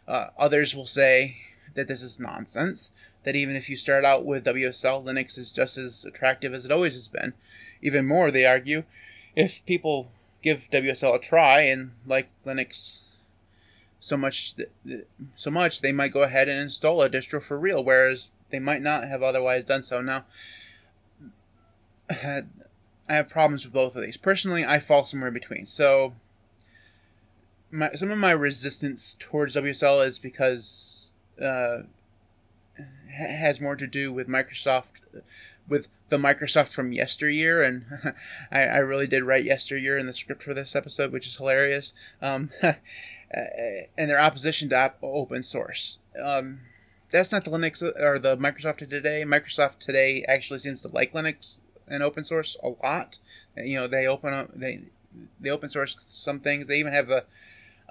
Uh, 0.07 0.29
others 0.39 0.75
will 0.75 0.87
say 0.87 1.39
that 1.75 1.89
this 1.89 2.03
is 2.03 2.21
nonsense, 2.21 2.93
that 3.25 3.37
even 3.37 3.57
if 3.57 3.71
you 3.71 3.77
start 3.77 4.05
out 4.05 4.25
with 4.25 4.45
WSL, 4.45 5.05
Linux 5.05 5.39
is 5.39 5.53
just 5.53 5.79
as 5.79 6.05
attractive 6.05 6.53
as 6.53 6.65
it 6.65 6.73
always 6.73 6.95
has 6.95 7.09
been. 7.09 7.33
Even 7.81 8.07
more, 8.07 8.31
they 8.31 8.45
argue, 8.45 8.85
if 9.35 9.65
people 9.65 10.11
give 10.43 10.69
WSL 10.71 11.15
a 11.15 11.19
try 11.19 11.63
and 11.63 11.93
like 12.07 12.29
Linux 12.45 13.03
so 14.01 14.17
much 14.17 14.55
so 15.37 15.51
much 15.51 15.81
they 15.81 15.93
might 15.93 16.13
go 16.13 16.23
ahead 16.23 16.49
and 16.49 16.61
install 16.61 17.03
a 17.03 17.09
distro 17.09 17.43
for 17.43 17.59
real 17.59 17.85
whereas 17.85 18.31
they 18.51 18.59
might 18.59 18.83
not 18.83 19.05
have 19.05 19.23
otherwise 19.23 19.65
done 19.65 19.83
so. 19.83 20.01
Now 20.01 20.25
I 22.11 22.45
have 23.09 23.29
problems 23.29 23.65
with 23.65 23.73
both 23.73 23.97
of 23.97 24.03
these. 24.03 24.17
Personally 24.17 24.65
I 24.65 24.81
fall 24.81 25.05
somewhere 25.05 25.29
in 25.29 25.35
between. 25.35 25.67
So 25.67 26.15
my, 27.71 27.93
some 27.95 28.11
of 28.11 28.19
my 28.19 28.33
resistance 28.33 29.17
towards 29.19 29.57
WSL 29.57 30.07
is 30.07 30.19
because 30.19 31.11
uh, 31.41 31.79
has 33.11 33.61
more 33.61 33.77
to 33.77 33.87
do 33.87 34.13
with 34.13 34.29
Microsoft, 34.29 35.01
with 35.69 35.89
the 36.09 36.19
Microsoft 36.19 36.69
from 36.69 36.93
yesteryear, 36.93 37.63
and 37.63 37.85
I, 38.53 38.63
I, 38.65 38.79
really 38.79 39.07
did 39.07 39.23
write 39.23 39.45
yesteryear 39.45 39.97
in 39.99 40.07
the 40.07 40.13
script 40.13 40.43
for 40.43 40.55
this 40.55 40.77
episode, 40.77 41.13
which 41.13 41.27
is 41.27 41.37
hilarious. 41.37 41.95
Um, 42.21 42.51
and 43.33 44.11
their 44.11 44.21
opposition 44.21 44.69
to 44.71 44.77
op- 44.77 44.99
open 45.03 45.43
source. 45.43 45.99
Um, 46.23 46.61
that's 47.11 47.33
not 47.33 47.45
the 47.45 47.51
Linux 47.51 47.83
or 47.83 48.19
the 48.19 48.37
Microsoft 48.37 48.83
of 48.83 48.91
today. 48.91 49.25
Microsoft 49.27 49.79
today 49.79 50.25
actually 50.27 50.59
seems 50.59 50.83
to 50.83 50.89
like 50.89 51.13
Linux 51.13 51.59
and 51.89 52.03
open 52.03 52.25
source 52.25 52.57
a 52.63 52.69
lot. 52.69 53.19
You 53.57 53.77
know, 53.77 53.87
they 53.87 54.07
open 54.07 54.33
up 54.33 54.51
they 54.55 54.83
they 55.41 55.51
open 55.51 55.69
source 55.69 55.97
some 56.11 56.41
things. 56.41 56.67
They 56.67 56.79
even 56.79 56.93
have 56.93 57.11
a 57.11 57.25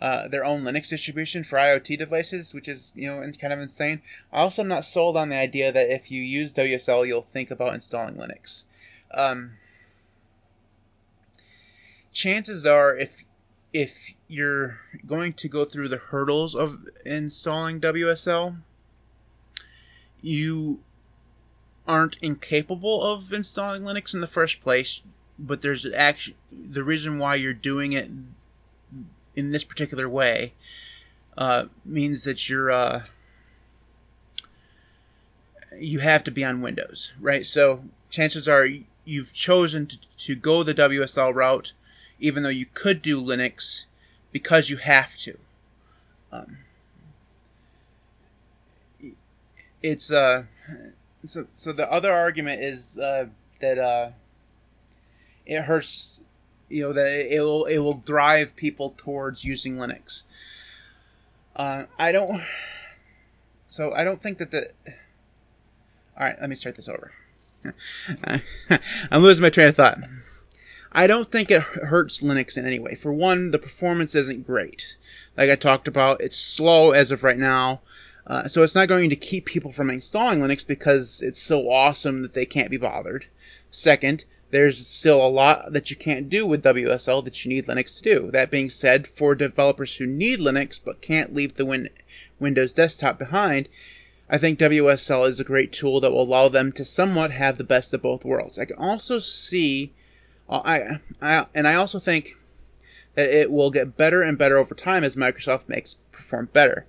uh, 0.02 0.28
their 0.28 0.44
own 0.44 0.64
Linux 0.64 0.90
distribution 0.90 1.44
for 1.44 1.60
IoT 1.60 1.96
devices, 1.98 2.56
which 2.56 2.68
is 2.68 2.92
you 2.96 3.08
know 3.08 3.22
kind 3.40 3.54
of 3.54 3.60
insane. 3.60 4.02
I 4.34 4.40
also 4.40 4.64
am 4.64 4.68
not 4.68 4.84
sold 4.84 5.16
on 5.16 5.30
the 5.30 5.36
idea 5.36 5.72
that 5.72 5.90
if 5.90 6.10
you 6.10 6.24
use 6.24 6.54
WSL, 6.54 7.06
you'll 7.06 7.22
think 7.22 7.52
about 7.52 7.76
installing 7.76 8.16
Linux. 8.16 8.64
Um, 9.14 9.52
chances 12.12 12.66
are, 12.66 12.98
if 12.98 13.12
if 13.74 13.94
you're 14.28 14.80
going 15.06 15.34
to 15.34 15.48
go 15.48 15.66
through 15.66 15.90
the 15.90 15.98
hurdles 15.98 16.56
of 16.56 16.80
installing 17.06 17.80
WSL, 17.80 18.58
you 20.22 20.80
aren't 21.88 22.18
incapable 22.24 23.04
of 23.04 23.32
installing 23.32 23.84
Linux 23.84 24.16
in 24.16 24.22
the 24.22 24.28
first 24.28 24.62
place, 24.62 25.04
but 25.38 25.62
there's 25.62 25.86
actually 25.86 26.38
the 26.52 26.84
reason 26.84 27.20
why 27.20 27.36
you're 27.36 27.54
doing 27.54 27.94
it 27.94 28.10
in 29.36 29.52
this 29.52 29.64
particular 29.64 30.08
way 30.10 30.54
uh, 31.38 31.66
means 31.86 32.24
that 32.24 32.50
you're 32.50 32.72
uh, 32.72 33.04
you 35.78 36.00
have 36.00 36.26
to 36.26 36.32
be 36.32 36.44
on 36.44 36.62
Windows, 36.62 37.14
right? 37.20 37.46
So 37.46 37.84
chances 38.10 38.48
are 38.48 38.68
you've 39.06 39.34
chosen 39.34 39.88
to, 39.88 39.98
to 40.18 40.36
go 40.36 40.64
the 40.64 40.74
WSL 40.74 41.34
route, 41.34 41.74
even 42.20 42.44
though 42.44 42.50
you 42.50 42.66
could 42.74 43.02
do 43.02 43.22
Linux, 43.22 43.86
because 44.32 44.70
you 44.70 44.78
have 44.78 45.16
to. 45.18 45.38
Um, 46.32 46.58
it's 49.82 50.12
uh, 50.12 50.44
so 51.26 51.48
so 51.56 51.72
the 51.72 51.92
other 51.92 52.12
argument 52.12 52.62
is 52.62 52.98
uh, 52.98 53.26
that 53.60 53.78
uh, 53.80 54.10
it 55.46 55.62
hurts 55.62 56.22
you 56.72 56.84
know 56.84 56.94
that 56.94 57.34
it 57.34 57.40
will 57.40 57.66
it 57.66 57.78
will 57.80 57.96
drive 58.06 58.56
people 58.56 58.96
towards 58.98 59.44
using 59.44 59.76
Linux. 59.76 60.24
Uh, 61.56 61.86
I 62.00 62.12
don't. 62.12 62.42
So 63.70 63.94
I 63.94 64.04
don't 64.04 64.22
think 64.22 64.40
that 64.40 64.52
the. 64.52 64.70
All 66.18 66.26
right, 66.28 66.36
let 66.40 66.50
me 66.50 66.56
start 66.56 66.76
this 66.76 66.90
over. 66.90 67.12
I'm 69.12 69.22
losing 69.22 69.42
my 69.42 69.50
train 69.50 69.68
of 69.68 69.76
thought. 69.76 70.00
I 70.92 71.08
don't 71.08 71.32
think 71.32 71.52
it 71.52 71.62
hurts 71.62 72.22
Linux 72.22 72.58
in 72.58 72.66
any 72.66 72.80
way. 72.80 72.96
For 72.96 73.14
one, 73.14 73.52
the 73.52 73.60
performance 73.60 74.14
isn't 74.16 74.46
great. 74.46 74.98
Like 75.38 75.50
I 75.50 75.56
talked 75.56 75.88
about, 75.88 76.22
it's 76.22 76.38
slow 76.38 76.92
as 76.92 77.12
of 77.12 77.24
right 77.24 77.38
now. 77.38 77.82
Uh, 78.28 78.48
so 78.48 78.64
it's 78.64 78.76
not 78.76 78.88
going 78.88 79.10
to 79.10 79.16
keep 79.16 79.46
people 79.46 79.72
from 79.72 79.90
installing 79.90 80.40
Linux 80.40 80.66
because 80.66 81.22
it's 81.22 81.42
so 81.42 81.70
awesome 81.72 82.22
that 82.22 82.34
they 82.34 82.46
can't 82.46 82.70
be 82.70 82.78
bothered. 82.78 83.26
Second, 83.72 84.26
there's 84.52 84.86
still 84.86 85.26
a 85.26 85.28
lot 85.30 85.72
that 85.74 85.90
you 85.90 85.96
can't 85.96 86.30
do 86.30 86.46
with 86.46 86.64
WSL 86.64 87.24
that 87.24 87.44
you 87.44 87.50
need 87.50 87.68
Linux 87.68 87.98
to 87.98 88.04
do. 88.04 88.32
That 88.32 88.52
being 88.52 88.70
said, 88.70 89.08
for 89.08 89.34
developers 89.34 89.96
who 89.96 90.06
need 90.06 90.40
Linux 90.40 90.80
but 90.84 91.02
can't 91.02 91.34
leave 91.34 91.56
the 91.56 91.66
win- 91.66 91.90
Windows 92.40 92.74
desktop 92.74 93.18
behind, 93.18 93.70
I 94.30 94.38
think 94.38 94.60
WSL 94.60 95.28
is 95.28 95.40
a 95.40 95.46
great 95.46 95.72
tool 95.72 96.02
that 96.02 96.12
will 96.12 96.24
allow 96.24 96.50
them 96.50 96.72
to 96.74 96.86
somewhat 96.86 97.32
have 97.32 97.58
the 97.58 97.64
best 97.64 97.94
of 97.94 98.02
both 98.02 98.26
worlds. 98.26 98.60
I 98.60 98.66
can 98.66 98.78
also 98.78 99.20
see, 99.20 99.94
uh, 100.50 100.62
I, 100.64 101.00
I 101.22 101.46
and 101.56 101.68
I 101.68 101.76
also 101.76 102.00
think 102.00 102.36
that 103.16 103.30
it 103.30 103.52
will 103.52 103.72
get 103.72 103.98
better 103.98 104.22
and 104.22 104.38
better 104.38 104.58
over 104.58 104.76
time 104.76 105.04
as 105.04 105.16
Microsoft 105.16 105.70
makes 105.70 105.96
perform 106.12 106.50
better 106.52 106.86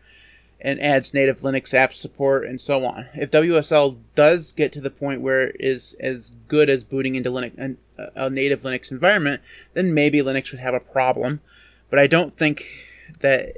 and 0.64 0.80
adds 0.80 1.12
native 1.12 1.40
Linux 1.40 1.74
app 1.74 1.92
support 1.92 2.46
and 2.46 2.60
so 2.60 2.84
on. 2.86 3.06
If 3.14 3.32
WSL 3.32 3.98
does 4.14 4.52
get 4.52 4.72
to 4.72 4.80
the 4.80 4.90
point 4.90 5.20
where 5.20 5.42
it 5.42 5.56
is 5.58 5.94
as 5.98 6.30
good 6.46 6.70
as 6.70 6.84
booting 6.84 7.16
into 7.16 7.30
Linux, 7.30 7.76
a 7.98 8.30
native 8.30 8.62
Linux 8.62 8.92
environment, 8.92 9.42
then 9.74 9.92
maybe 9.92 10.20
Linux 10.20 10.52
would 10.52 10.60
have 10.60 10.74
a 10.74 10.80
problem. 10.80 11.40
But 11.90 11.98
I 11.98 12.06
don't 12.06 12.32
think 12.32 12.64
that, 13.20 13.56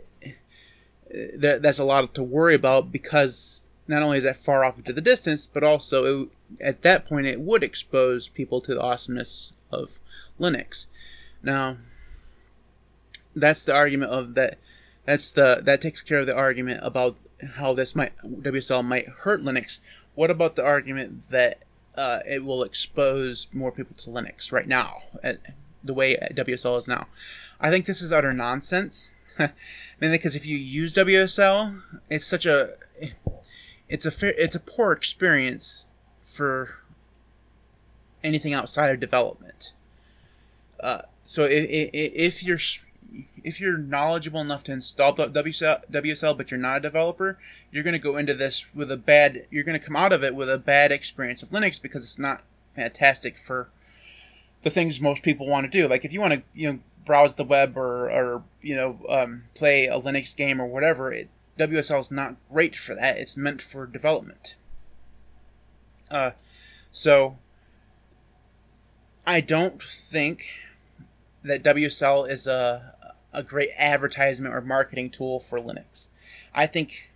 that 1.34 1.62
that's 1.62 1.78
a 1.78 1.84
lot 1.84 2.14
to 2.14 2.22
worry 2.22 2.54
about 2.54 2.90
because 2.90 3.60
not 3.86 4.02
only 4.02 4.18
is 4.18 4.24
that 4.24 4.42
far 4.42 4.64
off 4.64 4.78
into 4.78 4.94
the 4.94 5.02
distance, 5.02 5.46
but 5.46 5.62
also 5.62 6.22
it, 6.22 6.28
at 6.58 6.82
that 6.82 7.06
point 7.06 7.26
it 7.26 7.38
would 7.38 7.62
expose 7.62 8.28
people 8.28 8.62
to 8.62 8.74
the 8.74 8.80
awesomeness 8.80 9.52
of 9.70 10.00
Linux. 10.40 10.86
Now, 11.42 11.76
that's 13.36 13.64
the 13.64 13.74
argument 13.74 14.10
of 14.10 14.34
that 14.34 14.58
that's 15.04 15.32
the 15.32 15.60
that 15.64 15.80
takes 15.82 16.02
care 16.02 16.20
of 16.20 16.26
the 16.26 16.34
argument 16.34 16.80
about 16.82 17.16
how 17.56 17.74
this 17.74 17.94
might 17.94 18.12
WSL 18.24 18.84
might 18.84 19.08
hurt 19.08 19.42
Linux. 19.42 19.78
What 20.14 20.30
about 20.30 20.56
the 20.56 20.64
argument 20.64 21.30
that 21.30 21.62
uh, 21.96 22.20
it 22.26 22.44
will 22.44 22.62
expose 22.62 23.46
more 23.52 23.72
people 23.72 23.96
to 23.98 24.10
Linux 24.10 24.52
right 24.52 24.66
now, 24.66 25.02
at 25.22 25.38
the 25.82 25.94
way 25.94 26.16
WSL 26.16 26.78
is 26.78 26.88
now? 26.88 27.06
I 27.60 27.70
think 27.70 27.86
this 27.86 28.02
is 28.02 28.12
utter 28.12 28.32
nonsense. 28.32 29.10
Mainly 29.38 30.18
because 30.18 30.36
if 30.36 30.46
you 30.46 30.56
use 30.56 30.94
WSL, 30.94 31.82
it's 32.08 32.26
such 32.26 32.46
a 32.46 32.74
it's 33.88 34.06
a 34.06 34.42
it's 34.42 34.54
a 34.54 34.60
poor 34.60 34.92
experience 34.92 35.86
for 36.24 36.70
anything 38.22 38.54
outside 38.54 38.90
of 38.90 39.00
development. 39.00 39.72
Uh, 40.80 41.02
so 41.24 41.44
if, 41.44 41.90
if, 41.92 42.42
you're 42.42 42.58
if 43.42 43.60
you're 43.60 43.78
knowledgeable 43.78 44.40
enough 44.40 44.64
to 44.64 44.72
install 44.72 45.14
WSL, 45.14 46.36
but 46.36 46.50
you're 46.50 46.60
not 46.60 46.78
a 46.78 46.80
developer, 46.80 47.38
you're 47.70 47.84
going 47.84 47.92
to 47.92 47.98
go 47.98 48.16
into 48.16 48.34
this 48.34 48.64
with 48.74 48.90
a 48.90 48.96
bad. 48.96 49.46
You're 49.50 49.64
going 49.64 49.78
to 49.78 49.84
come 49.84 49.96
out 49.96 50.12
of 50.12 50.24
it 50.24 50.34
with 50.34 50.50
a 50.50 50.58
bad 50.58 50.92
experience 50.92 51.42
of 51.42 51.50
Linux 51.50 51.80
because 51.80 52.04
it's 52.04 52.18
not 52.18 52.42
fantastic 52.74 53.38
for 53.38 53.68
the 54.62 54.70
things 54.70 55.00
most 55.00 55.22
people 55.22 55.46
want 55.46 55.70
to 55.70 55.78
do. 55.78 55.88
Like 55.88 56.04
if 56.04 56.12
you 56.12 56.20
want 56.20 56.34
to, 56.34 56.42
you 56.54 56.72
know, 56.72 56.78
browse 57.04 57.36
the 57.36 57.44
web 57.44 57.76
or, 57.76 58.10
or 58.10 58.42
you 58.62 58.76
know, 58.76 58.98
um, 59.08 59.44
play 59.54 59.86
a 59.86 60.00
Linux 60.00 60.34
game 60.34 60.60
or 60.60 60.66
whatever, 60.66 61.12
it, 61.12 61.28
WSL 61.58 62.00
is 62.00 62.10
not 62.10 62.36
great 62.50 62.74
for 62.74 62.94
that. 62.94 63.18
It's 63.18 63.36
meant 63.36 63.62
for 63.62 63.86
development. 63.86 64.56
Uh, 66.10 66.30
so 66.90 67.38
I 69.26 69.40
don't 69.40 69.82
think 69.82 70.46
that 71.44 71.62
WSL 71.62 72.28
is 72.28 72.46
a 72.46 72.94
a 73.34 73.42
great 73.42 73.70
advertisement 73.76 74.54
or 74.54 74.60
marketing 74.60 75.10
tool 75.10 75.40
for 75.40 75.58
Linux. 75.58 76.06
I 76.54 76.66
think 76.66 77.10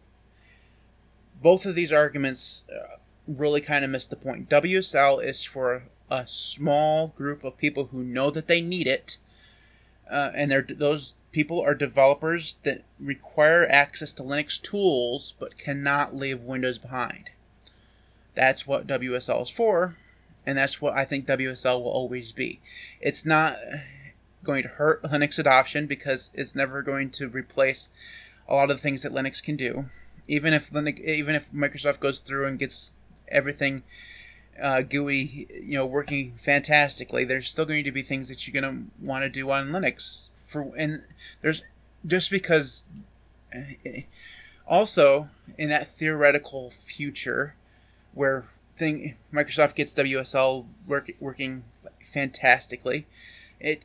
both 1.41 1.65
of 1.65 1.75
these 1.75 1.93
arguments 1.93 2.65
uh, 2.71 2.97
really 3.27 3.61
kind 3.61 3.85
of 3.85 3.91
miss 3.91 4.07
the 4.07 4.17
point. 4.17 4.49
WSL 4.49 5.23
is 5.25 5.45
for 5.45 5.85
a 6.11 6.27
small 6.27 7.09
group 7.09 7.45
of 7.45 7.57
people 7.57 7.87
who 7.87 8.03
know 8.03 8.31
that 8.31 8.49
they 8.49 8.61
need 8.61 8.87
it, 8.87 9.19
uh, 10.11 10.31
and 10.35 10.51
those 10.51 11.15
people 11.31 11.61
are 11.61 11.75
developers 11.75 12.57
that 12.63 12.83
require 12.99 13.67
access 13.69 14.15
to 14.15 14.23
Linux 14.23 14.61
tools 14.61 15.35
but 15.39 15.59
cannot 15.59 16.17
leave 16.17 16.41
Windows 16.41 16.79
behind. 16.79 17.31
That's 18.35 18.67
what 18.67 18.87
WSL 18.87 19.43
is 19.43 19.51
for, 19.51 19.97
and 20.47 20.57
that's 20.57 20.81
what 20.81 20.95
I 20.95 21.05
think 21.05 21.27
WSL 21.27 21.83
will 21.83 21.91
always 21.91 22.33
be. 22.33 22.61
It's 23.01 23.27
not 23.27 23.57
going 24.49 24.63
to 24.63 24.69
hurt 24.69 25.03
Linux 25.03 25.39
adoption 25.39 25.87
because 25.87 26.31
it's 26.33 26.55
never 26.55 26.81
going 26.81 27.11
to 27.11 27.29
replace 27.29 27.91
a 28.49 28.55
lot 28.55 28.71
of 28.71 28.79
the 28.79 28.83
things 28.83 29.03
that 29.03 29.13
Linux 29.13 29.43
can 29.43 29.57
do. 29.57 29.85
Even 30.27 30.55
if 30.55 30.71
Linux, 30.71 30.99
even 31.01 31.35
if 31.35 31.53
Microsoft 31.53 32.01
goes 32.01 32.21
through 32.21 32.47
and 32.47 32.59
gets 32.59 32.95
everything 33.29 33.83
uh, 34.61 34.81
GUI, 34.81 35.47
you 35.63 35.75
know, 35.75 35.85
working 35.85 36.33
fantastically, 36.39 37.27
there's 37.27 37.51
still 37.51 37.67
going 37.67 37.85
to 37.85 37.93
be 37.93 38.01
things 38.01 38.29
that 38.31 38.49
you're 38.49 38.59
going 38.59 38.75
to 38.75 39.05
want 39.07 39.23
to 39.23 39.29
do 39.29 39.51
on 39.51 39.69
Linux. 39.69 40.31
For 40.47 40.73
and 40.77 41.07
there's 41.43 41.63
just 42.07 42.31
because. 42.31 42.85
Also, 44.67 45.29
in 45.57 45.71
that 45.71 45.89
theoretical 45.89 46.71
future, 46.71 47.55
where 48.13 48.45
thing 48.77 49.17
Microsoft 49.33 49.75
gets 49.75 49.95
WSL 49.95 50.67
work, 50.87 51.11
working 51.21 51.65
fantastically, 52.13 53.07
it 53.61 53.83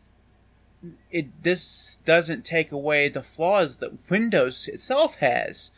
it 1.11 1.43
this 1.43 1.97
doesn't 2.05 2.43
take 2.45 2.71
away 2.71 3.09
the 3.09 3.23
flaws 3.23 3.77
that 3.77 4.09
Windows 4.09 4.67
itself 4.67 5.15
has. 5.15 5.71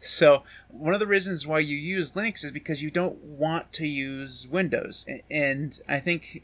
So 0.00 0.42
one 0.68 0.94
of 0.94 1.00
the 1.00 1.06
reasons 1.06 1.46
why 1.46 1.60
you 1.60 1.76
use 1.76 2.12
Linux 2.12 2.44
is 2.44 2.50
because 2.50 2.82
you 2.82 2.90
don't 2.90 3.22
want 3.22 3.72
to 3.74 3.86
use 3.86 4.46
Windows, 4.48 5.06
and 5.30 5.78
I 5.88 6.00
think. 6.00 6.42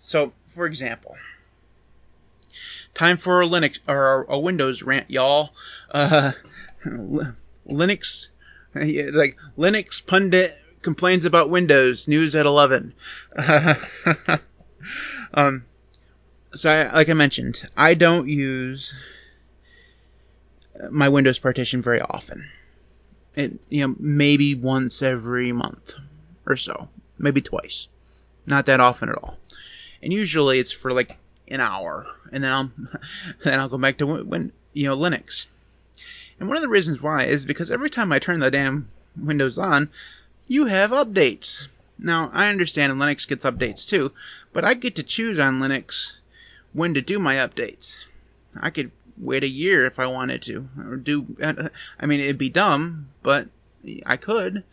So, 0.00 0.32
for 0.46 0.66
example, 0.66 1.16
time 2.94 3.16
for 3.16 3.42
a 3.42 3.46
Linux 3.46 3.78
or 3.86 4.24
a 4.28 4.38
Windows 4.38 4.82
rant, 4.82 5.10
y'all. 5.10 5.50
Uh, 5.90 6.32
Linux, 7.68 8.28
like 8.74 9.36
Linux 9.56 10.04
pundit 10.04 10.56
complains 10.82 11.24
about 11.24 11.50
Windows 11.50 12.08
news 12.08 12.34
at 12.34 12.46
11. 12.46 12.94
um, 15.34 15.64
so 16.54 16.70
I, 16.70 16.92
like 16.92 17.08
I 17.08 17.14
mentioned, 17.14 17.66
I 17.76 17.94
don't 17.94 18.28
use 18.28 18.92
my 20.90 21.08
Windows 21.08 21.38
partition 21.38 21.82
very 21.82 22.00
often. 22.00 22.48
It 23.34 23.52
you 23.70 23.86
know 23.86 23.94
maybe 23.98 24.54
once 24.54 25.00
every 25.02 25.52
month 25.52 25.94
or 26.46 26.56
so, 26.56 26.88
maybe 27.18 27.40
twice, 27.40 27.88
not 28.46 28.66
that 28.66 28.80
often 28.80 29.08
at 29.08 29.16
all. 29.16 29.38
And 30.02 30.12
usually 30.12 30.58
it's 30.58 30.72
for 30.72 30.92
like 30.92 31.16
an 31.48 31.60
hour, 31.60 32.06
and 32.30 32.44
then 32.44 32.52
I'll 32.52 32.70
then 33.44 33.58
I'll 33.58 33.68
go 33.68 33.78
back 33.78 33.98
to 33.98 34.06
when 34.06 34.52
you 34.74 34.88
know 34.88 34.96
Linux. 34.96 35.46
And 36.38 36.48
one 36.48 36.56
of 36.56 36.62
the 36.62 36.68
reasons 36.68 37.00
why 37.00 37.24
is 37.24 37.44
because 37.44 37.70
every 37.70 37.90
time 37.90 38.12
I 38.12 38.18
turn 38.18 38.40
the 38.40 38.50
damn 38.50 38.88
Windows 39.16 39.58
on, 39.58 39.88
you 40.48 40.66
have 40.66 40.90
updates. 40.90 41.68
Now 41.98 42.30
I 42.32 42.48
understand 42.48 42.92
Linux 42.94 43.26
gets 43.28 43.44
updates 43.44 43.86
too, 43.88 44.12
but 44.52 44.64
I 44.64 44.74
get 44.74 44.96
to 44.96 45.02
choose 45.02 45.38
on 45.38 45.60
Linux 45.60 46.16
when 46.72 46.94
to 46.94 47.02
do 47.02 47.18
my 47.18 47.36
updates. 47.36 48.04
I 48.58 48.70
could 48.70 48.90
wait 49.16 49.44
a 49.44 49.48
year 49.48 49.86
if 49.86 49.98
I 49.98 50.06
wanted 50.06 50.42
to, 50.42 50.68
or 50.78 50.96
do. 50.96 51.26
I 52.00 52.06
mean, 52.06 52.20
it'd 52.20 52.38
be 52.38 52.48
dumb, 52.48 53.08
but 53.22 53.48
I 54.04 54.16
could. 54.16 54.64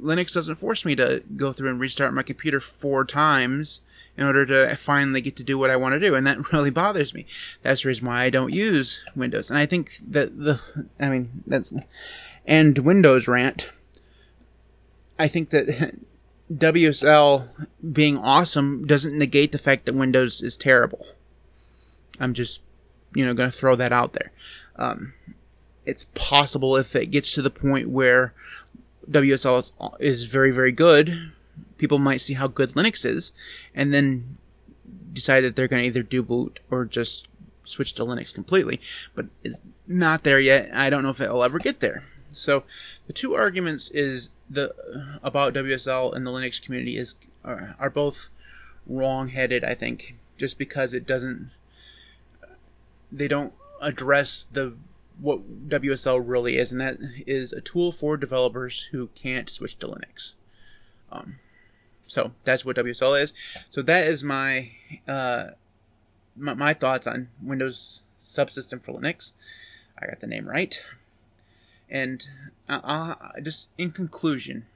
Linux 0.00 0.32
doesn't 0.32 0.56
force 0.56 0.84
me 0.84 0.94
to 0.96 1.22
go 1.36 1.52
through 1.52 1.70
and 1.70 1.80
restart 1.80 2.14
my 2.14 2.22
computer 2.22 2.60
four 2.60 3.04
times 3.04 3.80
in 4.16 4.24
order 4.24 4.44
to 4.46 4.76
finally 4.76 5.20
get 5.20 5.36
to 5.36 5.44
do 5.44 5.58
what 5.58 5.70
I 5.70 5.76
want 5.76 5.94
to 5.94 6.00
do, 6.00 6.14
and 6.14 6.26
that 6.26 6.52
really 6.52 6.70
bothers 6.70 7.14
me. 7.14 7.26
That's 7.62 7.82
the 7.82 7.88
reason 7.88 8.06
why 8.06 8.24
I 8.24 8.30
don't 8.30 8.52
use 8.52 9.00
Windows. 9.14 9.50
And 9.50 9.58
I 9.58 9.66
think 9.66 9.98
that 10.08 10.36
the, 10.36 10.60
I 11.00 11.08
mean, 11.08 11.42
that's, 11.46 11.72
and 12.46 12.76
Windows 12.78 13.28
rant. 13.28 13.70
I 15.18 15.28
think 15.28 15.50
that 15.50 15.94
WSL 16.52 17.48
being 17.92 18.18
awesome 18.18 18.86
doesn't 18.86 19.16
negate 19.16 19.52
the 19.52 19.58
fact 19.58 19.86
that 19.86 19.94
Windows 19.94 20.42
is 20.42 20.56
terrible. 20.56 21.06
I'm 22.20 22.34
just, 22.34 22.60
you 23.14 23.24
know, 23.24 23.34
going 23.34 23.50
to 23.50 23.56
throw 23.56 23.76
that 23.76 23.92
out 23.92 24.12
there. 24.12 24.32
Um, 24.76 25.12
it's 25.84 26.04
possible 26.14 26.76
if 26.76 26.94
it 26.96 27.06
gets 27.06 27.32
to 27.32 27.42
the 27.42 27.50
point 27.50 27.88
where 27.88 28.34
WSL 29.10 29.58
is, 29.58 29.72
is 30.00 30.24
very, 30.24 30.50
very 30.50 30.72
good, 30.72 31.32
people 31.78 31.98
might 31.98 32.20
see 32.20 32.34
how 32.34 32.46
good 32.46 32.70
Linux 32.70 33.04
is, 33.04 33.32
and 33.74 33.92
then 33.92 34.36
decide 35.12 35.42
that 35.42 35.56
they're 35.56 35.68
going 35.68 35.82
to 35.82 35.88
either 35.88 36.02
do 36.02 36.22
boot 36.22 36.60
or 36.70 36.84
just 36.84 37.28
switch 37.64 37.94
to 37.94 38.04
Linux 38.04 38.34
completely. 38.34 38.80
But 39.14 39.26
it's 39.42 39.60
not 39.86 40.22
there 40.22 40.40
yet. 40.40 40.70
I 40.74 40.90
don't 40.90 41.02
know 41.02 41.10
if 41.10 41.20
it'll 41.20 41.44
ever 41.44 41.58
get 41.58 41.80
there. 41.80 42.04
So 42.32 42.64
the 43.06 43.12
two 43.12 43.34
arguments 43.34 43.88
is 43.88 44.28
the 44.50 44.74
about 45.22 45.54
WSL 45.54 46.14
and 46.14 46.26
the 46.26 46.30
Linux 46.30 46.62
community 46.62 46.96
is 46.98 47.14
are, 47.44 47.74
are 47.78 47.90
both 47.90 48.28
wrong-headed. 48.86 49.64
I 49.64 49.74
think 49.74 50.16
just 50.36 50.58
because 50.58 50.92
it 50.92 51.06
doesn't 51.06 51.50
they 53.12 53.28
don't 53.28 53.52
address 53.80 54.46
the 54.52 54.74
what 55.20 55.68
WSL 55.68 56.22
really 56.24 56.58
is, 56.58 56.70
and 56.70 56.80
that 56.80 56.98
is 57.26 57.52
a 57.52 57.60
tool 57.60 57.90
for 57.90 58.16
developers 58.16 58.88
who 58.92 59.08
can't 59.14 59.50
switch 59.50 59.76
to 59.80 59.88
Linux. 59.88 60.32
Um, 61.10 61.36
so 62.06 62.32
that's 62.44 62.64
what 62.64 62.76
WSL 62.76 63.20
is. 63.20 63.32
So 63.70 63.82
that 63.82 64.06
is 64.06 64.22
my, 64.22 64.70
uh, 65.08 65.48
my, 66.36 66.54
my 66.54 66.74
thoughts 66.74 67.08
on 67.08 67.28
Windows 67.42 68.02
subsystem 68.22 68.82
for 68.82 68.92
Linux. 68.92 69.32
I 69.98 70.06
got 70.06 70.20
the 70.20 70.28
name 70.28 70.48
right. 70.48 70.80
And 71.90 72.26
uh, 72.68 72.80
uh, 72.82 73.40
just 73.42 73.68
in 73.76 73.90
conclusion, 73.90 74.66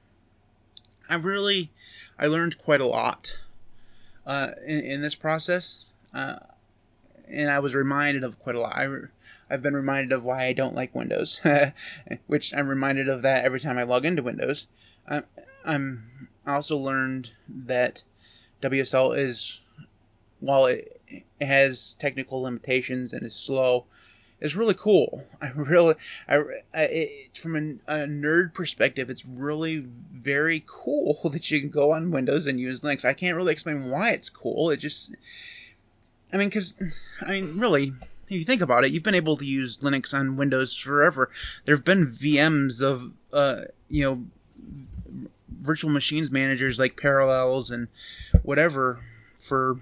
I 1.09 1.15
really 1.15 1.71
I 2.17 2.27
learned 2.27 2.57
quite 2.57 2.81
a 2.81 2.85
lot 2.85 3.35
uh, 4.25 4.51
in, 4.65 4.79
in, 4.81 5.01
this 5.01 5.15
process, 5.15 5.85
uh, 6.13 6.37
and 7.33 7.49
I 7.49 7.59
was 7.59 7.75
reminded 7.75 8.23
of 8.23 8.39
quite 8.39 8.55
a 8.55 8.59
lot. 8.59 8.77
I, 8.77 8.87
I've 9.49 9.61
been 9.61 9.75
reminded 9.75 10.11
of 10.11 10.23
why 10.23 10.45
I 10.45 10.53
don't 10.53 10.75
like 10.75 10.95
Windows, 10.95 11.41
which 12.27 12.53
I'm 12.53 12.67
reminded 12.67 13.09
of 13.09 13.23
that 13.23 13.45
every 13.45 13.59
time 13.59 13.77
I 13.77 13.83
log 13.83 14.05
into 14.05 14.23
Windows. 14.23 14.67
I'm, 15.07 15.23
I'm 15.65 16.29
also 16.45 16.77
learned 16.77 17.29
that 17.65 18.03
WSL 18.61 19.17
is, 19.17 19.61
while 20.39 20.67
it 20.67 21.01
has 21.41 21.95
technical 21.99 22.41
limitations 22.41 23.13
and 23.13 23.25
is 23.25 23.35
slow, 23.35 23.85
is 24.39 24.55
really 24.55 24.75
cool. 24.75 25.23
I 25.41 25.49
really, 25.49 25.95
I, 26.27 26.37
I 26.73 26.81
it, 26.83 27.37
from 27.37 27.55
a, 27.55 27.93
a, 28.03 28.07
nerd 28.07 28.53
perspective, 28.53 29.09
it's 29.09 29.25
really 29.25 29.79
very 29.79 30.63
cool 30.67 31.17
that 31.31 31.49
you 31.49 31.59
can 31.59 31.69
go 31.69 31.91
on 31.91 32.11
Windows 32.11 32.47
and 32.47 32.59
use 32.59 32.81
Linux. 32.81 33.05
I 33.05 33.13
can't 33.13 33.37
really 33.37 33.53
explain 33.53 33.89
why 33.89 34.11
it's 34.11 34.29
cool. 34.29 34.69
It 34.69 34.77
just, 34.77 35.11
I 36.33 36.37
mean, 36.37 36.49
because, 36.49 36.73
I 37.21 37.31
mean, 37.31 37.59
really, 37.59 37.93
if 38.25 38.31
you 38.31 38.43
think 38.43 38.61
about 38.61 38.83
it, 38.83 38.91
you've 38.91 39.03
been 39.03 39.13
able 39.13 39.37
to 39.37 39.45
use 39.45 39.77
Linux 39.77 40.13
on 40.13 40.35
Windows 40.35 40.75
forever. 40.75 41.29
There 41.65 41.75
have 41.75 41.85
been 41.85 42.07
VMs 42.07 42.81
of, 42.81 43.11
uh, 43.31 43.65
you 43.87 44.03
know, 44.03 44.25
virtual 45.61 45.91
machines 45.91 46.31
managers 46.31 46.79
like 46.79 46.97
Parallels 46.97 47.69
and 47.69 47.87
whatever 48.41 48.99
for 49.35 49.79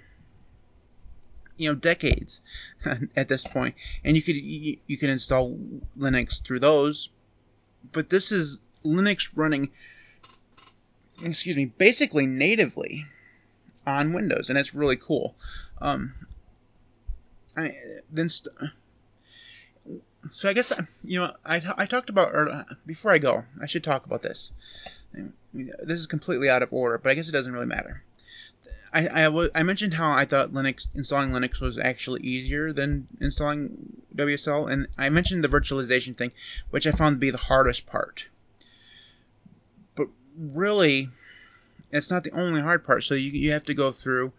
you 1.57 1.69
know 1.69 1.75
decades 1.75 2.41
at 3.15 3.27
this 3.27 3.43
point. 3.43 3.75
and 4.03 4.15
you 4.15 4.21
could 4.21 4.35
you, 4.35 4.77
you 4.87 4.97
can 4.97 5.09
install 5.09 5.57
Linux 5.97 6.43
through 6.43 6.59
those. 6.59 7.09
But 7.91 8.09
this 8.09 8.31
is 8.31 8.59
Linux 8.85 9.29
running, 9.35 9.71
excuse 11.21 11.55
me, 11.55 11.65
basically 11.65 12.25
natively 12.25 13.05
on 13.87 14.13
Windows, 14.13 14.49
and 14.49 14.59
it's 14.59 14.75
really 14.75 14.97
cool. 14.97 15.35
Um, 15.79 16.13
I 17.57 17.75
then. 18.11 18.29
St- 18.29 18.55
so 20.33 20.47
I 20.47 20.53
guess 20.53 20.71
you 21.03 21.19
know 21.19 21.33
I, 21.43 21.61
I 21.77 21.85
talked 21.85 22.09
about 22.09 22.33
or 22.33 22.65
before 22.85 23.11
I 23.11 23.17
go 23.17 23.43
I 23.59 23.65
should 23.65 23.83
talk 23.83 24.05
about 24.05 24.21
this 24.21 24.51
this 25.53 25.99
is 25.99 26.07
completely 26.07 26.49
out 26.49 26.63
of 26.63 26.71
order, 26.71 26.97
but 26.97 27.09
I 27.09 27.15
guess 27.15 27.27
it 27.27 27.33
doesn't 27.33 27.51
really 27.53 27.65
matter. 27.65 28.03
I, 28.93 29.07
I, 29.07 29.23
w- 29.23 29.49
I 29.55 29.63
mentioned 29.63 29.93
how 29.93 30.11
I 30.11 30.25
thought 30.25 30.53
Linux 30.53 30.87
installing 30.93 31.31
Linux 31.31 31.61
was 31.61 31.77
actually 31.77 32.21
easier 32.21 32.73
than 32.73 33.07
installing 33.19 34.03
WSL, 34.15 34.71
and 34.71 34.87
I 34.97 35.09
mentioned 35.09 35.43
the 35.43 35.49
virtualization 35.49 36.17
thing, 36.17 36.31
which 36.71 36.85
I 36.85 36.91
found 36.91 37.15
to 37.15 37.19
be 37.19 37.31
the 37.31 37.37
hardest 37.37 37.85
part. 37.85 38.25
But 39.95 40.07
really, 40.37 41.09
it's 41.91 42.11
not 42.11 42.23
the 42.23 42.31
only 42.31 42.61
hard 42.61 42.85
part. 42.85 43.03
So 43.03 43.13
you 43.13 43.31
you 43.31 43.51
have 43.51 43.65
to 43.65 43.73
go 43.73 43.91
through, 43.91 44.33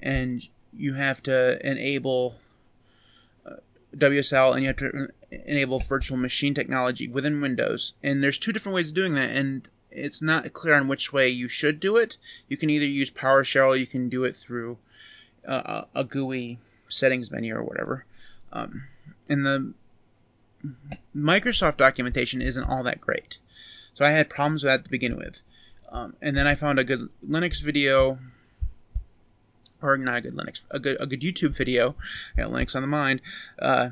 and 0.00 0.42
you 0.72 0.94
have 0.94 1.22
to 1.24 1.58
enable 1.68 2.36
WSL, 3.94 4.54
and 4.54 4.62
you 4.62 4.68
have 4.68 4.76
to 4.76 5.08
enable 5.30 5.80
virtual 5.80 6.16
machine 6.18 6.54
technology 6.54 7.08
within 7.08 7.40
Windows. 7.40 7.94
And 8.02 8.22
there's 8.22 8.38
two 8.38 8.52
different 8.52 8.74
ways 8.74 8.88
of 8.88 8.94
doing 8.94 9.14
that, 9.14 9.30
and 9.30 9.66
it's 9.90 10.22
not 10.22 10.52
clear 10.52 10.74
on 10.74 10.88
which 10.88 11.12
way 11.12 11.28
you 11.28 11.48
should 11.48 11.80
do 11.80 11.96
it. 11.96 12.16
You 12.48 12.56
can 12.56 12.70
either 12.70 12.86
use 12.86 13.10
PowerShell, 13.10 13.78
you 13.78 13.86
can 13.86 14.08
do 14.08 14.24
it 14.24 14.36
through 14.36 14.78
uh, 15.46 15.82
a 15.94 16.04
GUI 16.04 16.58
settings 16.88 17.30
menu 17.30 17.54
or 17.54 17.62
whatever. 17.62 18.04
Um, 18.52 18.84
and 19.28 19.44
the 19.44 19.72
Microsoft 21.14 21.76
documentation 21.76 22.42
isn't 22.42 22.64
all 22.64 22.82
that 22.84 23.00
great, 23.00 23.38
so 23.94 24.04
I 24.04 24.10
had 24.10 24.28
problems 24.28 24.62
with 24.62 24.72
that 24.72 24.84
to 24.84 24.90
begin 24.90 25.16
with. 25.16 25.40
Um, 25.90 26.16
and 26.20 26.36
then 26.36 26.46
I 26.46 26.56
found 26.56 26.78
a 26.78 26.84
good 26.84 27.08
Linux 27.26 27.62
video, 27.62 28.18
or 29.82 29.96
not 29.96 30.18
a 30.18 30.20
good 30.22 30.34
Linux, 30.34 30.60
a 30.70 30.78
good 30.78 30.96
a 31.00 31.06
good 31.06 31.20
YouTube 31.20 31.56
video. 31.56 31.94
I 32.36 32.42
got 32.42 32.50
Linux 32.50 32.74
on 32.74 32.82
the 32.82 32.88
mind, 32.88 33.20
uh, 33.58 33.90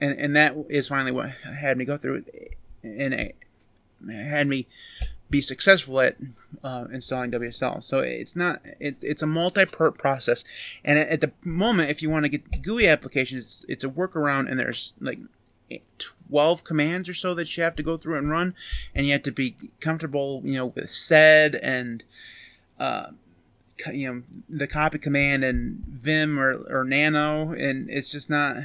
and 0.00 0.18
and 0.18 0.36
that 0.36 0.54
is 0.68 0.88
finally 0.88 1.12
what 1.12 1.30
had 1.30 1.76
me 1.76 1.84
go 1.84 1.96
through 1.96 2.24
it, 2.26 2.56
and 2.82 3.14
it 3.14 3.36
had 4.10 4.46
me 4.46 4.66
be 5.28 5.40
successful 5.40 6.00
at 6.00 6.16
uh, 6.62 6.86
installing 6.92 7.30
WSL. 7.30 7.82
So 7.82 8.00
it's 8.00 8.36
not 8.36 8.62
it, 8.78 8.96
it's 9.00 9.22
a 9.22 9.26
multi-part 9.26 9.98
process, 9.98 10.44
and 10.84 10.98
at, 10.98 11.20
the 11.20 11.32
moment, 11.42 11.90
if 11.90 12.02
you 12.02 12.10
want 12.10 12.24
to 12.24 12.28
get 12.28 12.62
GUI 12.62 12.88
applications, 12.88 13.64
it's 13.68 13.84
a 13.84 13.88
workaround, 13.88 14.50
and 14.50 14.58
there's 14.58 14.92
like 15.00 15.18
12 16.28 16.64
commands 16.64 17.08
or 17.08 17.14
so 17.14 17.34
that 17.34 17.56
you 17.56 17.62
have 17.62 17.76
to 17.76 17.82
go 17.82 17.96
through 17.96 18.18
and 18.18 18.30
run, 18.30 18.54
and 18.94 19.06
you 19.06 19.12
have 19.12 19.24
to 19.24 19.32
be 19.32 19.56
comfortable, 19.80 20.42
you 20.44 20.54
know, 20.54 20.66
with 20.66 20.90
sed 20.90 21.54
and 21.54 22.02
uh, 22.78 23.08
you 23.92 24.12
know 24.12 24.22
the 24.48 24.66
copy 24.66 24.98
command 24.98 25.44
and 25.44 25.84
vim 25.86 26.38
or, 26.38 26.52
or 26.68 26.84
nano, 26.84 27.52
and 27.52 27.90
it's 27.90 28.10
just 28.10 28.30
not 28.30 28.56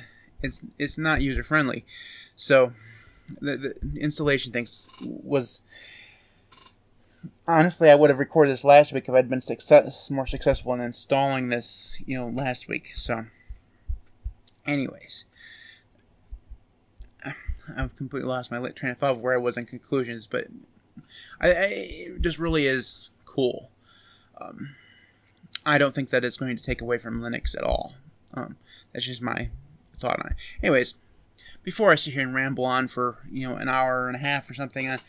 it's 0.42 0.62
it's 0.78 0.98
not 0.98 1.22
user 1.22 1.44
friendly. 1.44 1.86
So 2.36 2.74
the, 3.40 3.58
the 3.82 4.00
installation 4.00 4.52
things 4.52 4.90
was 5.00 5.62
honestly, 7.48 7.90
I 7.90 7.96
would 7.96 8.10
have 8.10 8.20
recorded 8.20 8.52
this 8.52 8.64
last 8.64 8.94
week 8.94 9.08
if 9.08 9.14
I'd 9.14 9.30
been 9.30 9.42
success 9.42 10.10
more 10.10 10.26
successful 10.26 10.74
in 10.74 10.82
installing 10.82 11.50
this, 11.50 12.02
you 12.06 12.18
know, 12.18 12.28
last 12.28 12.68
week. 12.68 12.92
So, 12.96 13.26
anyways, 14.66 15.26
I've 17.76 17.96
completely 17.96 18.30
lost 18.30 18.52
my 18.52 18.70
train 18.70 18.92
of 18.92 18.98
thought 18.98 19.12
of 19.12 19.22
where 19.22 19.34
I 19.34 19.38
was 19.38 19.58
in 19.58 19.66
conclusions, 19.66 20.28
but 20.28 20.48
I, 21.40 21.52
I 21.52 21.66
it 21.66 22.22
just 22.22 22.40
really 22.40 22.66
is 22.66 23.10
cool. 23.26 23.70
Um, 24.40 24.76
I 25.66 25.78
don't 25.78 25.94
think 25.94 26.10
that 26.10 26.24
it's 26.24 26.38
going 26.38 26.58
to 26.58 26.64
take 26.64 26.82
away 26.82 26.98
from 26.98 27.20
Linux 27.22 27.56
at 27.56 27.64
all. 27.64 27.94
Um, 28.34 28.56
that's 28.94 29.06
just 29.06 29.22
my 29.22 29.50
thought 30.00 30.20
on 30.20 30.32
it. 30.32 30.38
Anyways, 30.64 30.96
before 31.64 31.92
I 31.92 31.96
sit 31.96 32.14
here 32.14 32.24
and 32.24 32.34
ramble 32.34 32.66
on 32.66 32.88
for 32.88 33.18
you 33.32 33.48
know 33.48 33.56
an 33.56 33.70
hour 33.70 34.08
and 34.08 34.16
a 34.16 34.20
half 34.20 34.50
or 34.50 34.54
something 34.54 34.88
on 34.88 35.00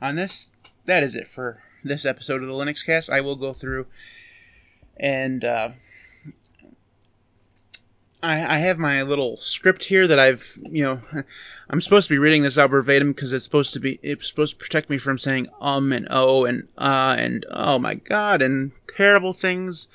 on 0.00 0.16
this, 0.16 0.52
that 0.86 1.02
is 1.02 1.14
it 1.14 1.28
for 1.28 1.62
this 1.84 2.04
episode 2.04 2.42
of 2.42 2.48
the 2.48 2.54
Linux 2.54 2.84
Cast. 2.84 3.10
I 3.10 3.20
will 3.20 3.36
go 3.36 3.52
through 3.52 3.86
and 4.96 5.44
uh, 5.44 5.70
I, 8.22 8.56
I 8.56 8.58
have 8.58 8.78
my 8.78 9.02
little 9.02 9.38
script 9.38 9.82
here 9.82 10.06
that 10.06 10.18
I've, 10.18 10.58
you 10.62 10.84
know, 10.84 11.00
I'm 11.70 11.80
supposed 11.80 12.08
to 12.08 12.14
be 12.14 12.18
reading 12.18 12.42
this 12.42 12.58
out 12.58 12.70
verbatim 12.70 13.12
because 13.12 13.32
it's 13.32 13.44
supposed 13.44 13.72
to 13.74 13.80
be, 13.80 13.98
it's 14.02 14.28
supposed 14.28 14.54
to 14.54 14.64
protect 14.64 14.90
me 14.90 14.98
from 14.98 15.18
saying 15.18 15.48
um 15.60 15.92
and 15.92 16.08
oh 16.10 16.44
and 16.44 16.68
uh 16.76 17.16
and 17.18 17.46
oh 17.50 17.78
my 17.78 17.94
god 17.94 18.42
and 18.42 18.72
terrible 18.88 19.32
things, 19.32 19.88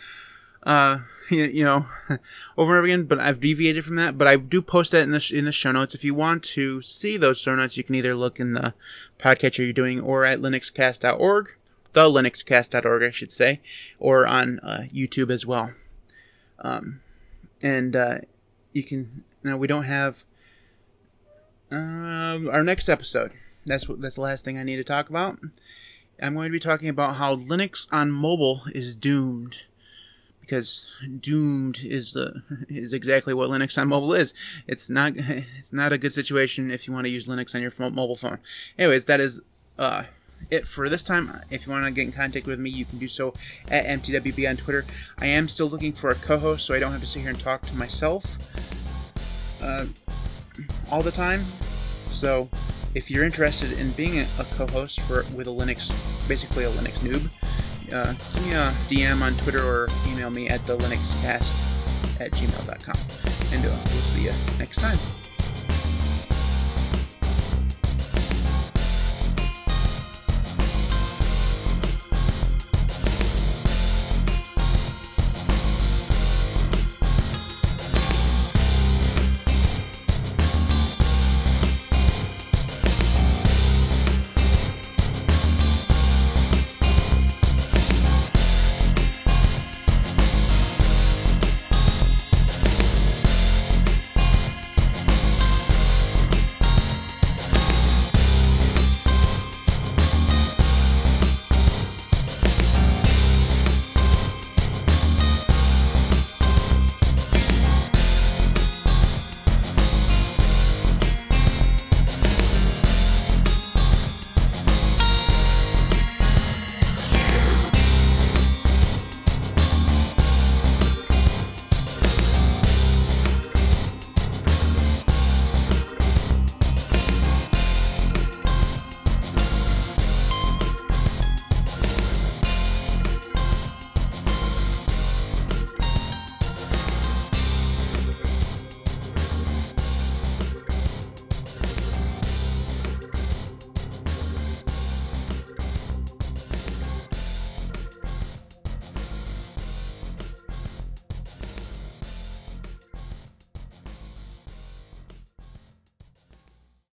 uh, 0.63 0.99
you, 1.29 1.45
you 1.45 1.63
know, 1.63 1.85
over 2.09 2.17
and 2.17 2.19
over 2.57 2.83
again. 2.85 3.03
But 3.03 3.19
I've 3.19 3.39
deviated 3.39 3.85
from 3.85 3.97
that. 3.97 4.17
But 4.17 4.27
I 4.27 4.37
do 4.37 4.61
post 4.61 4.91
that 4.91 5.03
in 5.03 5.11
the 5.11 5.31
in 5.33 5.45
the 5.45 5.51
show 5.51 5.71
notes. 5.71 5.93
If 5.93 6.03
you 6.03 6.15
want 6.15 6.43
to 6.55 6.81
see 6.81 7.17
those 7.17 7.37
show 7.37 7.55
notes, 7.55 7.77
you 7.77 7.83
can 7.83 7.95
either 7.95 8.15
look 8.15 8.39
in 8.39 8.53
the 8.53 8.73
podcatcher 9.19 9.59
you're 9.59 9.73
doing 9.73 10.01
or 10.01 10.25
at 10.25 10.39
linuxcast.org, 10.39 11.51
the 11.93 12.01
linuxcast.org, 12.01 13.03
I 13.03 13.11
should 13.11 13.31
say, 13.31 13.61
or 13.99 14.25
on 14.25 14.59
uh, 14.59 14.85
YouTube 14.93 15.31
as 15.31 15.45
well. 15.45 15.71
Um, 16.59 17.01
and 17.65 17.95
uh, 17.95 18.17
you 18.73 18.83
can 18.83 19.23
now 19.43 19.57
we 19.57 19.65
don't 19.65 19.85
have 19.85 20.23
um, 21.71 22.47
our 22.51 22.63
next 22.63 22.89
episode. 22.89 23.31
That's 23.65 23.89
what 23.89 23.99
that's 23.99 24.15
the 24.15 24.21
last 24.21 24.45
thing 24.45 24.59
I 24.59 24.63
need 24.63 24.75
to 24.75 24.83
talk 24.83 25.09
about. 25.09 25.39
I'm 26.21 26.35
going 26.35 26.47
to 26.47 26.51
be 26.51 26.59
talking 26.59 26.89
about 26.89 27.15
how 27.15 27.35
Linux 27.35 27.87
on 27.91 28.11
mobile 28.11 28.61
is 28.67 28.95
doomed 28.95 29.57
because 30.41 30.85
doomed 31.21 31.79
is 31.83 32.13
the 32.13 32.43
is 32.69 32.93
exactly 32.93 33.33
what 33.33 33.49
Linux 33.49 33.79
on 33.79 33.87
mobile 33.87 34.13
is. 34.13 34.35
It's 34.67 34.91
not 34.91 35.13
it's 35.17 35.73
not 35.73 35.91
a 35.91 35.97
good 35.97 36.13
situation 36.13 36.69
if 36.69 36.87
you 36.87 36.93
want 36.93 37.05
to 37.05 37.11
use 37.11 37.27
Linux 37.27 37.55
on 37.55 37.61
your 37.61 37.73
mobile 37.79 38.15
phone. 38.15 38.37
Anyways, 38.77 39.07
that 39.07 39.19
is 39.19 39.41
uh, 39.79 40.03
it 40.49 40.67
for 40.67 40.89
this 40.89 41.03
time. 41.03 41.41
If 41.49 41.65
you 41.65 41.71
want 41.71 41.85
to 41.85 41.91
get 41.91 42.05
in 42.05 42.11
contact 42.11 42.45
with 42.47 42.59
me, 42.59 42.69
you 42.69 42.85
can 42.85 42.99
do 42.99 43.07
so 43.07 43.33
at 43.69 43.85
MTWB 43.85 44.49
on 44.49 44.57
Twitter. 44.57 44.85
I 45.17 45.27
am 45.27 45.47
still 45.47 45.67
looking 45.67 45.93
for 45.93 46.11
a 46.11 46.15
co 46.15 46.37
host 46.37 46.65
so 46.65 46.73
I 46.73 46.79
don't 46.79 46.91
have 46.91 47.01
to 47.01 47.07
sit 47.07 47.21
here 47.21 47.29
and 47.29 47.39
talk 47.39 47.65
to 47.65 47.75
myself 47.75 48.25
uh, 49.61 49.85
all 50.91 51.01
the 51.01 51.11
time. 51.11 51.45
So 52.11 52.49
if 52.93 53.11
you're 53.11 53.25
interested 53.25 53.73
in 53.73 53.91
being 53.93 54.19
a, 54.19 54.27
a 54.39 54.45
co 54.55 54.67
host 54.67 55.01
for 55.01 55.25
with 55.35 55.47
a 55.47 55.51
Linux, 55.51 55.91
basically 56.27 56.63
a 56.63 56.69
Linux 56.71 56.99
noob, 56.99 57.29
uh, 57.93 58.13
give 58.33 58.45
me 58.45 58.53
a 58.53 58.75
DM 58.87 59.21
on 59.21 59.35
Twitter 59.37 59.63
or 59.63 59.89
email 60.07 60.29
me 60.29 60.49
at 60.49 60.65
the 60.65 60.77
linuxcast 60.77 62.19
at 62.19 62.31
gmail.com. 62.31 62.97
And 63.51 63.65
uh, 63.65 63.69
we'll 63.69 64.01
see 64.01 64.25
you 64.25 64.33
next 64.57 64.77
time. 64.77 64.97